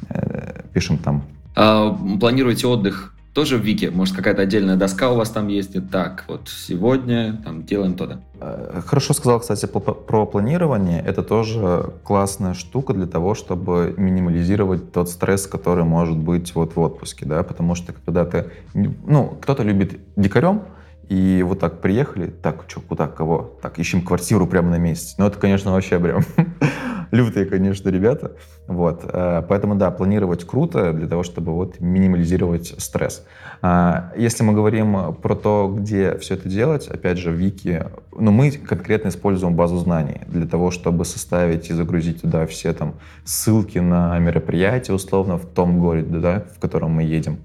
[0.09, 1.23] э, пишем там.
[1.55, 3.91] А, планируете отдых тоже в Вике?
[3.91, 5.77] Может, какая-то отдельная доска у вас там есть?
[5.77, 8.21] И так, вот сегодня там делаем то-то.
[8.41, 11.01] Э, хорошо сказал, кстати, про планирование.
[11.01, 16.81] Это тоже классная штука для того, чтобы минимализировать тот стресс, который может быть вот в
[16.81, 20.63] отпуске, да, потому что когда ты, ну, кто-то любит дикарем,
[21.09, 23.59] и вот так приехали, так, что, куда, кого?
[23.63, 25.15] Так, ищем квартиру прямо на месте.
[25.19, 26.23] Ну, это, конечно, вообще прям
[27.11, 28.33] лютые, конечно, ребята.
[28.67, 29.01] Вот.
[29.05, 33.25] Э, поэтому, да, планировать круто для того, чтобы вот минимализировать стресс.
[33.63, 38.31] А, если мы говорим про то, где все это делать, опять же, в Вики, ну,
[38.31, 42.95] мы конкретно используем базу знаний для того, чтобы составить и загрузить туда все там
[43.25, 47.39] ссылки на мероприятия, условно, в том городе, да, в котором мы едем.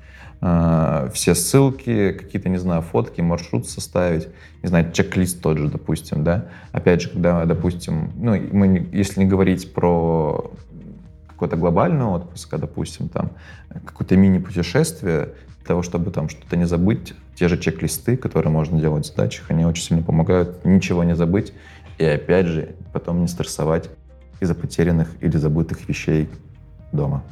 [0.46, 4.28] А, все ссылки, какие-то, не знаю, фотки, маршрут составить,
[4.62, 6.50] не знаю, чек-лист тот же, допустим, да.
[6.74, 10.52] Опять же, когда, допустим, ну, мы, если не говорить про
[11.30, 13.30] какой-то глобальный отпуск, а, допустим, там,
[13.86, 15.30] какое-то мини-путешествие,
[15.60, 19.46] для того, чтобы там что-то не забыть, те же чек-листы, которые можно делать в задачах,
[19.48, 21.54] они очень сильно помогают ничего не забыть
[22.00, 23.90] и, опять же, потом не стрессовать
[24.42, 26.28] из-за потерянных или забытых вещей
[26.92, 27.24] дома.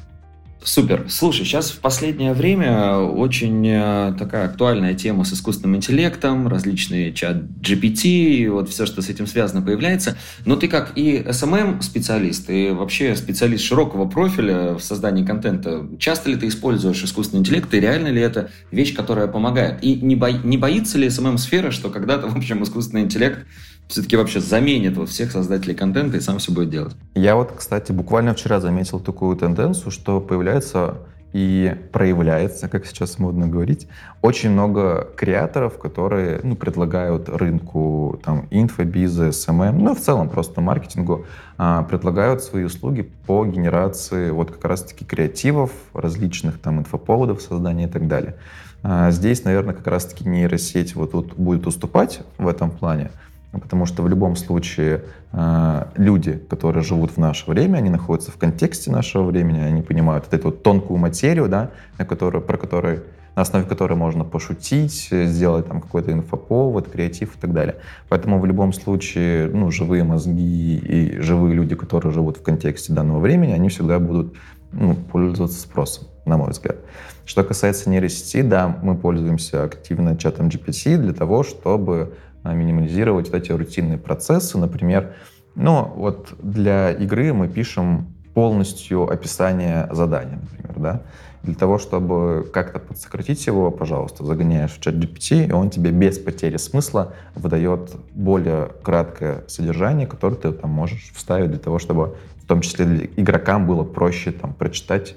[0.63, 1.07] Супер.
[1.09, 7.37] Слушай, сейчас в последнее время очень э, такая актуальная тема с искусственным интеллектом, различные чат
[7.59, 10.17] GPT, вот все, что с этим связано, появляется.
[10.45, 16.35] Но ты как и SMM-специалист, и вообще специалист широкого профиля в создании контента, часто ли
[16.35, 19.83] ты используешь искусственный интеллект, и реально ли это вещь, которая помогает?
[19.83, 20.31] И не, бо...
[20.31, 23.47] не боится ли SMM-сфера, что когда-то, в общем, искусственный интеллект
[23.91, 26.95] все-таки вообще заменит вот всех создателей контента и сам все будет делать.
[27.13, 30.97] Я вот, кстати, буквально вчера заметил такую тенденцию, что появляется
[31.33, 33.87] и проявляется, как сейчас модно говорить,
[34.21, 41.25] очень много креаторов, которые ну, предлагают рынку там, инфобиза, SMM, ну, в целом просто маркетингу,
[41.57, 47.89] а, предлагают свои услуги по генерации вот как раз-таки креативов, различных там инфоповодов, создания и
[47.89, 48.35] так далее.
[48.83, 53.11] А, здесь, наверное, как раз-таки нейросеть вот тут будет уступать в этом плане,
[53.51, 58.37] Потому что в любом случае э, люди, которые живут в наше время, они находятся в
[58.37, 63.03] контексте нашего времени, они понимают вот эту вот тонкую материю, да, на которую, про которую,
[63.35, 67.75] на основе которой можно пошутить, сделать там какой-то инфоповод, креатив и так далее.
[68.07, 73.19] Поэтому в любом случае, ну, живые мозги и живые люди, которые живут в контексте данного
[73.19, 74.33] времени, они всегда будут
[74.71, 76.77] ну, пользоваться спросом, на мой взгляд.
[77.25, 83.51] Что касается нейросети, да, мы пользуемся активно чатом GPT для того, чтобы минимализировать вот эти
[83.51, 84.57] рутинные процессы.
[84.57, 85.13] Например,
[85.55, 91.01] ну вот для игры мы пишем полностью описание задания, например, да.
[91.43, 96.19] Для того, чтобы как-то подсократить его, пожалуйста, загоняешь в чат GPT, и он тебе без
[96.19, 102.45] потери смысла выдает более краткое содержание, которое ты там можешь вставить для того, чтобы в
[102.45, 105.15] том числе игрокам было проще там прочитать,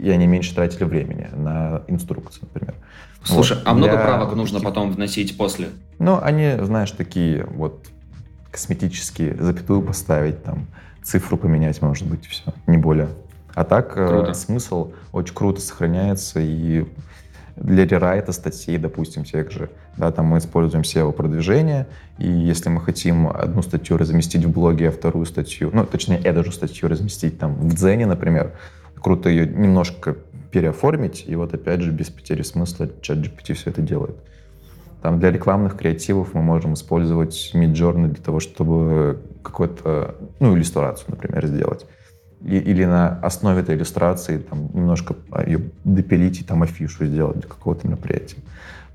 [0.00, 2.74] и они меньше тратили времени на инструкции, например.
[3.24, 3.66] Слушай, вот.
[3.66, 5.68] а много Для правок нужно потом вносить после?
[5.98, 7.86] Ну, они, знаешь, такие вот
[8.50, 10.66] косметические, запятую поставить, там,
[11.02, 13.08] цифру поменять, может быть, все, не более.
[13.54, 14.34] А так э, круто.
[14.34, 16.86] смысл очень круто сохраняется, и
[17.56, 21.86] для рерайта статей, допустим, тех же, да, там мы используем SEO-продвижение,
[22.18, 26.44] и если мы хотим одну статью разместить в блоге, а вторую статью, ну, точнее, эту
[26.44, 28.52] же статью разместить там в Дзене, например,
[29.00, 30.16] круто ее немножко
[30.50, 34.16] переоформить, и вот опять же без потери смысла чат GPT все это делает.
[35.02, 41.46] Там для рекламных креативов мы можем использовать Midjourney для того, чтобы какую-то, ну, иллюстрацию, например,
[41.46, 41.86] сделать.
[42.42, 45.14] И, или на основе этой иллюстрации там, немножко
[45.46, 48.38] ее допилить и там афишу сделать для какого-то мероприятия.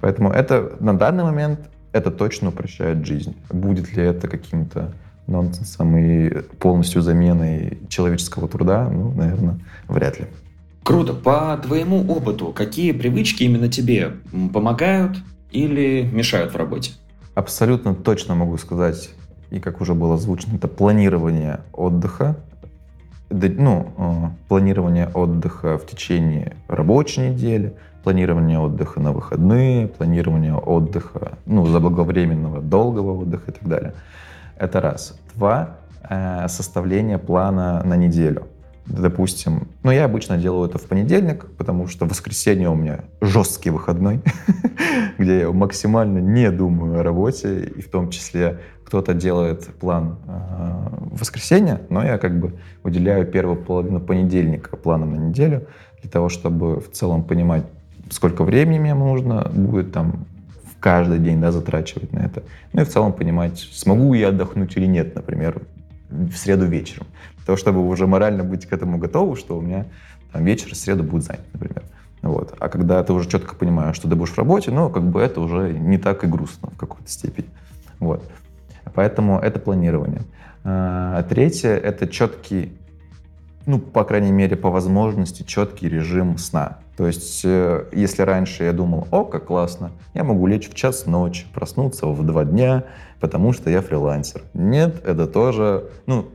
[0.02, 3.36] Поэтому это на данный момент это точно упрощает жизнь.
[3.50, 4.94] Будет ли это каким-то
[5.28, 8.90] нонсенсом и полностью заменой человеческого труда?
[8.90, 10.28] Ну, наверное, вряд ли.
[10.84, 11.14] Круто.
[11.14, 14.14] По твоему опыту, какие привычки именно тебе
[14.54, 15.18] помогают
[15.52, 16.92] или мешают в работе?
[17.36, 19.10] Абсолютно точно могу сказать,
[19.50, 22.36] и как уже было озвучено, это планирование отдыха.
[23.30, 31.66] Ну, э, планирование отдыха в течение рабочей недели, планирование отдыха на выходные, планирование отдыха, ну,
[31.66, 33.94] заблаговременного, долгого отдыха и так далее.
[34.64, 35.20] Это раз.
[35.36, 35.78] Два,
[36.10, 38.48] э, составление плана на неделю
[38.86, 43.70] допустим, ну, я обычно делаю это в понедельник, потому что в воскресенье у меня жесткий
[43.70, 44.22] выходной,
[45.18, 51.12] где я максимально не думаю о работе, и в том числе кто-то делает план э,
[51.12, 55.68] в воскресенье, но я как бы уделяю первую половину понедельника планом на неделю,
[56.02, 57.64] для того, чтобы в целом понимать,
[58.10, 60.26] сколько времени мне нужно будет там
[60.84, 62.44] каждый день да, затрачивать на это.
[62.74, 65.62] Ну и в целом понимать, смогу я отдохнуть или нет, например,
[66.10, 67.08] в среду вечером.
[67.38, 69.86] Для того, чтобы уже морально быть к этому готовым, что у меня
[70.34, 71.84] там, вечер в среду будет занят, например.
[72.22, 72.54] Вот.
[72.60, 75.40] А когда ты уже четко понимаешь, что ты будешь в работе, ну, как бы это
[75.40, 77.48] уже не так и грустно в какой-то степени.
[78.00, 78.30] Вот.
[78.94, 80.24] Поэтому это планирование.
[80.66, 82.78] А, третье— это четкий,
[83.66, 86.80] ну, по крайней мере, по возможности, четкий режим сна.
[86.98, 91.06] То есть, э, если раньше я думал, о, как классно, я могу лечь в час
[91.08, 92.84] ночи, проснуться в два дня,
[93.20, 94.44] потому что я фрилансер.
[94.54, 96.28] Нет, это тоже, ну,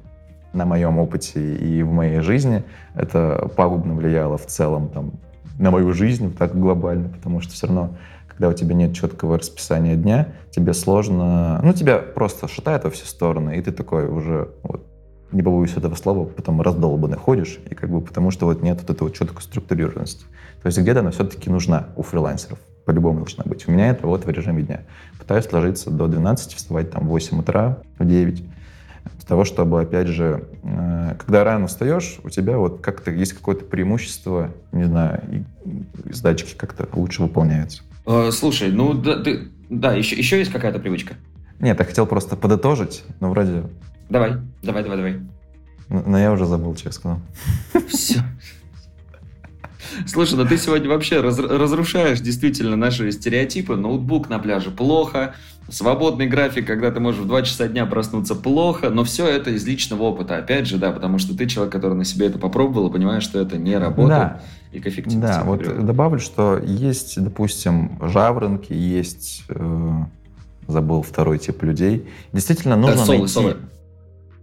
[0.52, 5.12] на моем опыте и в моей жизни это пагубно влияло в целом там,
[5.58, 9.96] на мою жизнь так глобально, потому что все равно, когда у тебя нет четкого расписания
[9.96, 14.86] дня, тебе сложно, ну, тебя просто шатает во все стороны, и ты такой уже вот,
[15.32, 18.90] не побоюсь этого слова, потом раздолбанный ходишь, и как бы потому что вот нет вот
[18.90, 20.24] этой вот четкой структурированности.
[20.62, 23.68] То есть где-то она все-таки нужна у фрилансеров, по-любому должна быть.
[23.68, 24.82] У меня это вот в режиме дня.
[25.18, 28.42] Пытаюсь ложиться до 12, вставать там в 8 утра, в 9,
[29.16, 33.64] для того, чтобы, опять же, э, когда рано встаешь, у тебя вот как-то есть какое-то
[33.64, 37.82] преимущество, не знаю, и задачки как-то лучше выполняются.
[38.06, 41.14] Э, слушай, ну да, ты, да еще, еще есть какая-то привычка?
[41.60, 43.64] Нет, я хотел просто подытожить, но вроде
[44.08, 45.20] Давай, давай, давай, давай.
[45.88, 47.20] Но я уже забыл, сказал.
[47.88, 48.20] Все.
[50.06, 53.74] Слушай, ну ты сегодня вообще раз, разрушаешь действительно наши стереотипы.
[53.74, 55.34] Ноутбук на пляже плохо,
[55.68, 59.66] свободный график, когда ты можешь в 2 часа дня проснуться плохо, но все это из
[59.66, 60.36] личного опыта.
[60.36, 63.40] Опять же, да, потому что ты человек, который на себе это попробовал и понимаешь, что
[63.40, 64.08] это не работает.
[64.08, 64.42] Да.
[64.72, 65.38] И к эффективности.
[65.38, 65.86] Да, вот приводит.
[65.86, 69.92] добавлю, что есть, допустим, жаворонки, есть, э,
[70.66, 72.06] забыл второй тип людей.
[72.32, 73.32] Действительно нужно да, совы, найти...
[73.32, 73.56] Совы.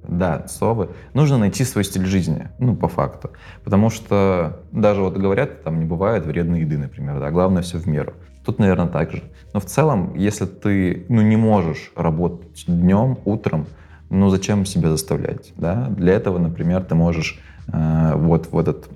[0.07, 0.89] Да, совы.
[1.13, 3.31] Нужно найти свой стиль жизни, ну, по факту.
[3.63, 7.87] Потому что даже вот говорят, там не бывает вредной еды, например, да, главное все в
[7.87, 8.13] меру.
[8.45, 9.23] Тут, наверное, так же.
[9.53, 13.65] Но в целом, если ты, ну, не можешь работать днем, утром,
[14.09, 15.87] ну, зачем себя заставлять, да?
[15.89, 17.39] Для этого, например, ты можешь
[17.73, 18.87] э, вот в этот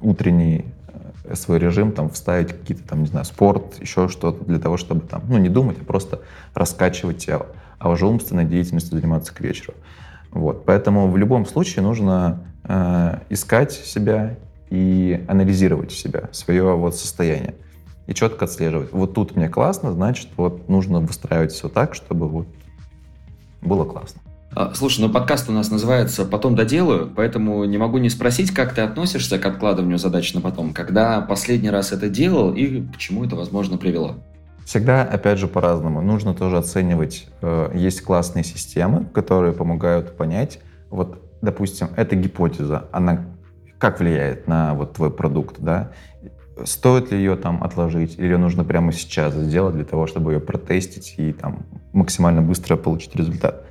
[0.00, 0.64] утренний
[1.24, 5.02] э, свой режим, там, вставить какие-то, там, не знаю, спорт, еще что-то, для того, чтобы
[5.02, 6.20] там, ну, не думать, а просто
[6.52, 7.46] раскачивать тело,
[7.78, 9.74] а уже умственной деятельностью заниматься к вечеру.
[10.36, 10.64] Вот.
[10.66, 14.36] Поэтому в любом случае нужно э, искать себя
[14.70, 17.54] и анализировать себя, свое вот состояние.
[18.06, 18.92] И четко отслеживать.
[18.92, 22.46] Вот тут мне классно, значит, вот нужно выстраивать все так, чтобы вот
[23.62, 24.20] было классно.
[24.54, 28.74] А, слушай, ну подкаст у нас называется «Потом доделаю», поэтому не могу не спросить, как
[28.74, 33.24] ты относишься к откладыванию задач на потом, когда последний раз это делал и к чему
[33.24, 34.16] это, возможно, привело?
[34.66, 36.02] Всегда, опять же, по-разному.
[36.02, 37.28] Нужно тоже оценивать.
[37.40, 40.58] Э, есть классные системы, которые помогают понять,
[40.90, 43.26] вот, допустим, эта гипотеза, она
[43.78, 45.92] как влияет на вот твой продукт, да?
[46.64, 50.40] Стоит ли ее там отложить, или ее нужно прямо сейчас сделать для того, чтобы ее
[50.40, 53.66] протестить и там максимально быстро получить результат?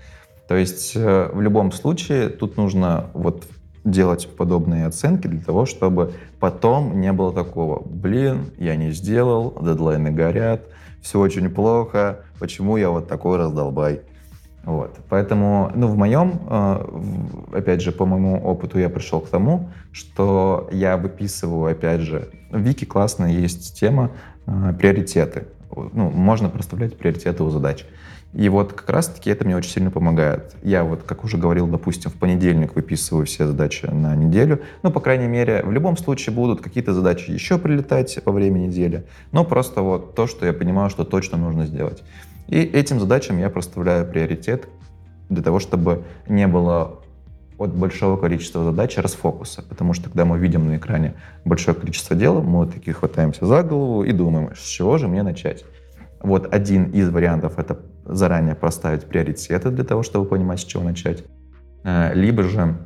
[0.47, 3.43] То есть э, в любом случае тут нужно вот
[3.83, 10.11] делать подобные оценки для того, чтобы потом не было такого, блин, я не сделал, дедлайны
[10.11, 10.61] горят,
[11.05, 14.01] все очень плохо, почему я вот такой раздолбай.
[14.63, 14.97] Вот.
[15.07, 20.67] Поэтому, ну, в моем, э, опять же, по моему опыту я пришел к тому, что
[20.71, 24.09] я выписываю, опять же, в Вики классно есть тема
[24.47, 25.45] э, приоритеты.
[25.69, 27.85] Ну, можно проставлять приоритеты у задач.
[28.35, 30.55] И вот как раз-таки это мне очень сильно помогает.
[30.61, 34.61] Я вот, как уже говорил, допустим, в понедельник выписываю все задачи на неделю.
[34.83, 39.05] Ну, по крайней мере, в любом случае будут какие-то задачи еще прилетать во время недели.
[39.31, 42.03] Но просто вот то, что я понимаю, что точно нужно сделать.
[42.49, 44.67] И этим задачам я проставляю приоритет
[45.29, 46.99] для того, чтобы не было
[47.57, 49.63] от большого количества задач расфокуса.
[49.63, 51.13] Потому что когда мы видим на экране
[51.45, 55.63] большое количество дел, мы такие хватаемся за голову и думаем, с чего же мне начать.
[56.25, 61.23] Вот один из вариантов— это заранее поставить приоритеты для того, чтобы понимать, с чего начать.
[61.83, 62.79] Э, либо же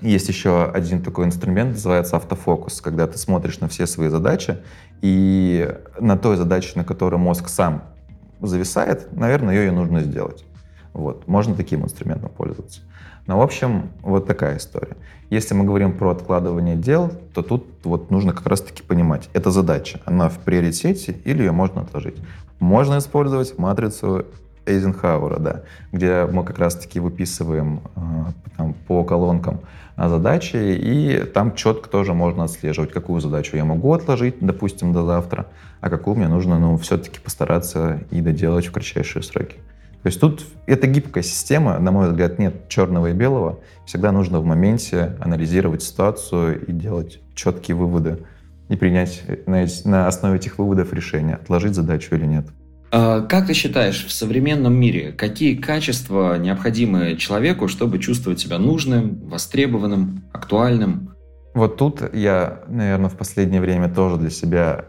[0.00, 4.56] есть еще один такой инструмент, называется автофокус, когда ты смотришь на все свои задачи,
[5.02, 7.82] и на той задаче, на которой мозг сам
[8.40, 10.46] зависает, наверное, ее и нужно сделать.
[10.94, 11.28] Вот.
[11.28, 12.80] Можно таким инструментом пользоваться.
[13.28, 14.96] Но, в общем, вот такая история.
[15.28, 20.00] Если мы говорим про откладывание дел, то тут вот нужно как раз-таки понимать, эта задача,
[20.06, 22.16] она в приоритете или ее можно отложить.
[22.58, 24.24] Можно использовать матрицу
[24.64, 25.62] Эйзенхауэра, да,
[25.92, 28.00] где мы как раз-таки выписываем э,
[28.56, 29.60] там, по колонкам
[29.98, 35.48] задачи, и там четко тоже можно отслеживать, какую задачу я могу отложить, допустим, до завтра,
[35.82, 39.56] а какую мне нужно, ну, все-таки постараться и доделать в кратчайшие сроки.
[40.02, 43.60] То есть тут это гибкая система, на мой взгляд, нет черного и белого.
[43.84, 48.18] Всегда нужно в моменте анализировать ситуацию и делать четкие выводы
[48.68, 52.46] и принять на, на основе этих выводов решение, отложить задачу или нет.
[52.90, 59.20] А как ты считаешь, в современном мире какие качества необходимы человеку, чтобы чувствовать себя нужным,
[59.28, 61.14] востребованным, актуальным?
[61.54, 64.84] Вот тут я, наверное, в последнее время тоже для себя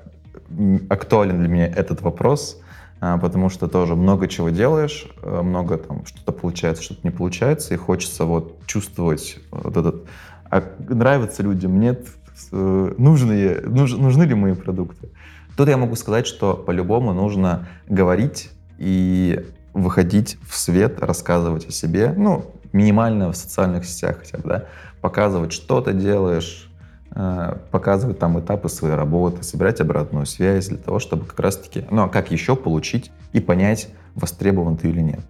[0.90, 2.62] актуален для меня этот вопрос–
[3.00, 7.78] потому что тоже много чего делаешь, э, много там что-то получается, что-то не получается, и
[7.78, 10.06] хочется вот чувствовать вот этот,
[10.50, 12.08] а нравится людям, нет,
[12.52, 15.10] э, нужны, нуж, нужны ли мои продукты.
[15.56, 22.14] Тут я могу сказать, что по-любому нужно говорить и выходить в свет, рассказывать о себе,
[22.16, 24.66] ну, минимально в социальных сетях хотя бы, да,
[25.02, 26.69] показывать, что ты делаешь,
[27.12, 32.10] показывать там этапы своей работы, собирать обратную связь для того, чтобы как раз-таки, ну а
[32.10, 35.22] как еще получить и понять, востребован ты или нет.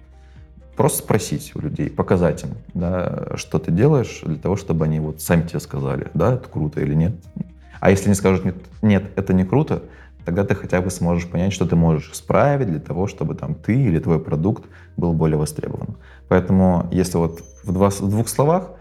[0.75, 5.21] Просто спросить у людей, показать им, да, что ты делаешь, для того, чтобы они вот
[5.21, 7.13] сами тебе сказали, да, это круто или нет.
[7.79, 9.83] А если они скажут, нет, нет, это не круто,
[10.25, 13.73] тогда ты хотя бы сможешь понять, что ты можешь исправить для того, чтобы там ты
[13.73, 14.65] или твой продукт
[14.95, 15.95] был более востребован.
[16.27, 18.71] Поэтому, если вот в, два, в двух словах,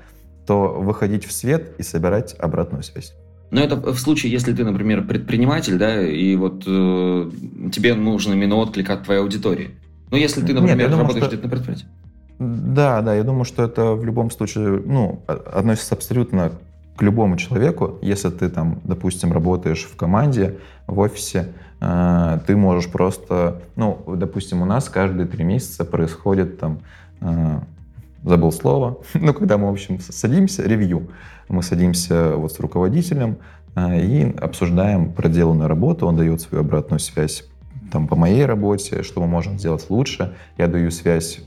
[0.48, 3.12] то выходить в свет и собирать обратную связь.
[3.50, 7.30] Но это в случае, если ты, например, предприниматель, да, и вот э,
[7.70, 9.72] тебе нужен именно отклик от твоей аудитории.
[10.10, 11.36] Но если ты, например, Нет, думаю, работаешь что...
[11.36, 11.86] где-то на предприятии.
[12.38, 16.52] Да, да, я думаю, что это в любом случае, ну, относится абсолютно
[16.96, 22.90] к любому человеку, если ты там, допустим, работаешь в команде, в офисе, э, ты можешь
[22.90, 26.80] просто, ну, допустим, у нас каждые три месяца происходит там,
[27.20, 27.60] э,
[28.24, 31.08] забыл слово, ну, когда мы, в общем, садимся, ревью,
[31.48, 33.38] мы садимся вот с руководителем
[33.74, 37.44] э, и обсуждаем проделанную работу, он дает свою обратную связь
[37.90, 41.40] там, по моей работе, что мы можем сделать лучше, я даю связь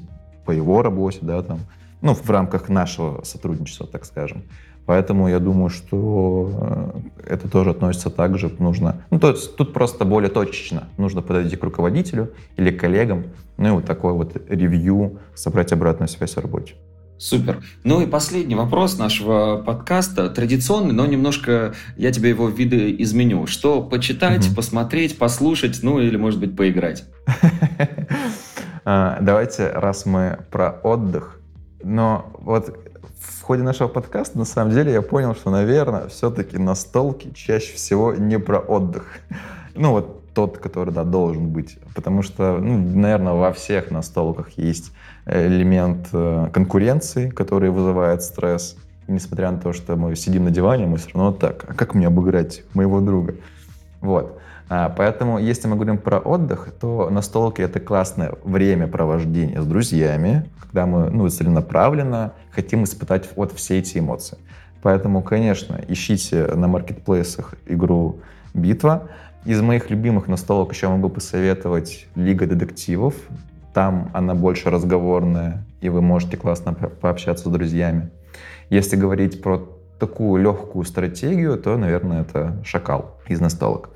[0.45, 1.59] по его работе, да, там,
[2.01, 4.43] ну, в рамках нашего сотрудничества, так скажем.
[4.91, 9.05] Поэтому я думаю, что э, это тоже относится также нужно.
[9.09, 10.89] Ну, то есть тут просто более точечно.
[10.97, 16.09] Нужно подойти к руководителю или к коллегам, ну и вот такой вот ревью, собрать обратную
[16.09, 16.73] связь о работе.
[17.17, 17.63] Супер.
[17.85, 23.47] Ну и последний вопрос нашего подкаста, традиционный, но немножко я тебе его виды изменю.
[23.47, 24.57] Что почитать, угу.
[24.57, 27.05] посмотреть, послушать, ну или, может быть, поиграть?
[28.83, 31.39] А, давайте, раз мы про отдых,
[31.83, 32.75] но вот
[33.21, 38.13] в ходе нашего подкаста, на самом деле, я понял, что, наверное, все-таки настолки чаще всего
[38.13, 39.19] не про отдых.
[39.75, 41.77] Ну, вот тот, который, да, должен быть.
[41.93, 44.91] Потому что, ну, наверное, во всех настолках есть
[45.25, 48.75] элемент э, конкуренции, который вызывает стресс.
[49.07, 51.93] И несмотря на то, что мы сидим на диване, мы все равно так, а как
[51.93, 53.35] мне обыграть моего друга?
[53.99, 54.39] Вот.
[54.69, 60.85] А, поэтому, если мы говорим про отдых, то настолки— это классное времяпровождение с друзьями, когда
[60.85, 64.37] мы ну, целенаправленно хотим испытать вот все эти эмоции.
[64.81, 68.19] Поэтому, конечно, ищите на маркетплейсах игру
[68.53, 69.09] «Битва».
[69.45, 73.15] Из моих любимых настолок еще могу посоветовать «Лига детективов».
[73.73, 78.09] Там она больше разговорная, и вы можете классно пообщаться с друзьями.
[78.69, 79.67] Если говорить про
[79.99, 83.89] такую легкую стратегию, то, наверное, это «Шакал» из настолок.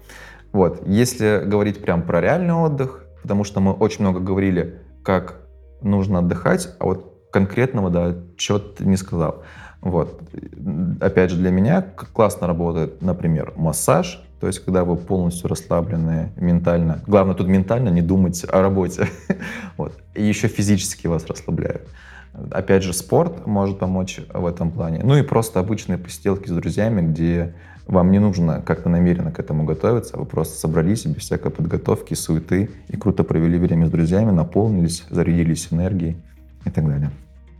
[0.56, 0.88] Вот.
[0.88, 5.42] Если говорить прям про реальный отдых, потому что мы очень много говорили, как
[5.82, 9.44] нужно отдыхать, а вот конкретного, да, чего ты не сказал.
[9.82, 10.22] Вот.
[11.02, 17.02] Опять же, для меня классно работает, например, массаж, то есть когда вы полностью расслаблены ментально.
[17.06, 19.10] Главное тут ментально не думать о работе.
[19.76, 19.92] вот.
[20.14, 21.86] И еще физически вас расслабляют.
[22.52, 25.02] Опять же, спорт может помочь в этом плане.
[25.04, 27.56] Ну и просто обычные посиделки с друзьями, где
[27.88, 32.70] вам не нужно как-то намеренно к этому готовиться, вы просто собрались без всякой подготовки, суеты
[32.88, 36.18] и круто провели время с друзьями, наполнились, зарядились энергией
[36.66, 37.12] и так далее.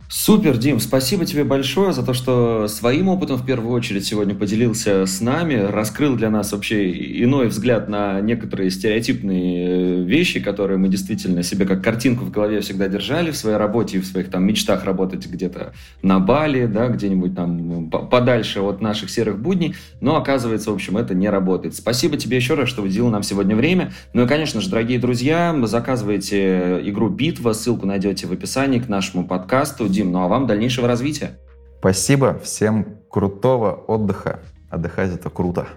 [0.08, 5.04] Супер, Дим, спасибо тебе большое за то, что своим опытом в первую очередь сегодня поделился
[5.04, 6.92] с нами, раскрыл для нас вообще
[7.24, 12.60] иной взгляд на некоторые стереотипные э, вещи, которые мы действительно себе как картинку в голове
[12.60, 16.86] всегда держали в своей работе и в своих там мечтах работать где-то на Бали, да,
[16.86, 21.74] где-нибудь там подальше от наших серых будней, но оказывается, в общем, это не работает.
[21.74, 23.92] Спасибо тебе еще раз, что уделил нам сегодня время.
[24.12, 29.26] Ну и, конечно же, дорогие друзья, заказывайте игру «Битва», ссылку найдете в описании к нашему
[29.26, 31.38] подкасту Дим, ну а вам дальнейшего развития.
[31.78, 34.40] Спасибо, всем крутого отдыха.
[34.68, 35.68] Отдыхать это круто.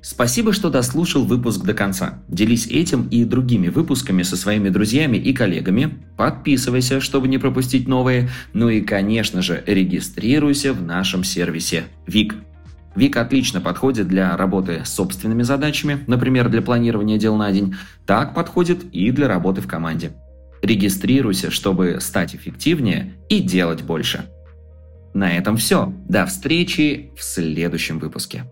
[0.00, 2.22] Спасибо, что дослушал выпуск до конца.
[2.28, 5.98] Делись этим и другими выпусками со своими друзьями и коллегами.
[6.16, 8.30] Подписывайся, чтобы не пропустить новые.
[8.54, 12.36] Ну и, конечно же, регистрируйся в нашем сервисе ВИК.
[12.96, 17.76] ВИК отлично подходит для работы с собственными задачами, например, для планирования дел на день.
[18.06, 20.12] Так подходит и для работы в команде.
[20.62, 24.24] Регистрируйся, чтобы стать эффективнее и делать больше.
[25.14, 25.92] На этом все.
[26.08, 28.44] До встречи в следующем выпуске.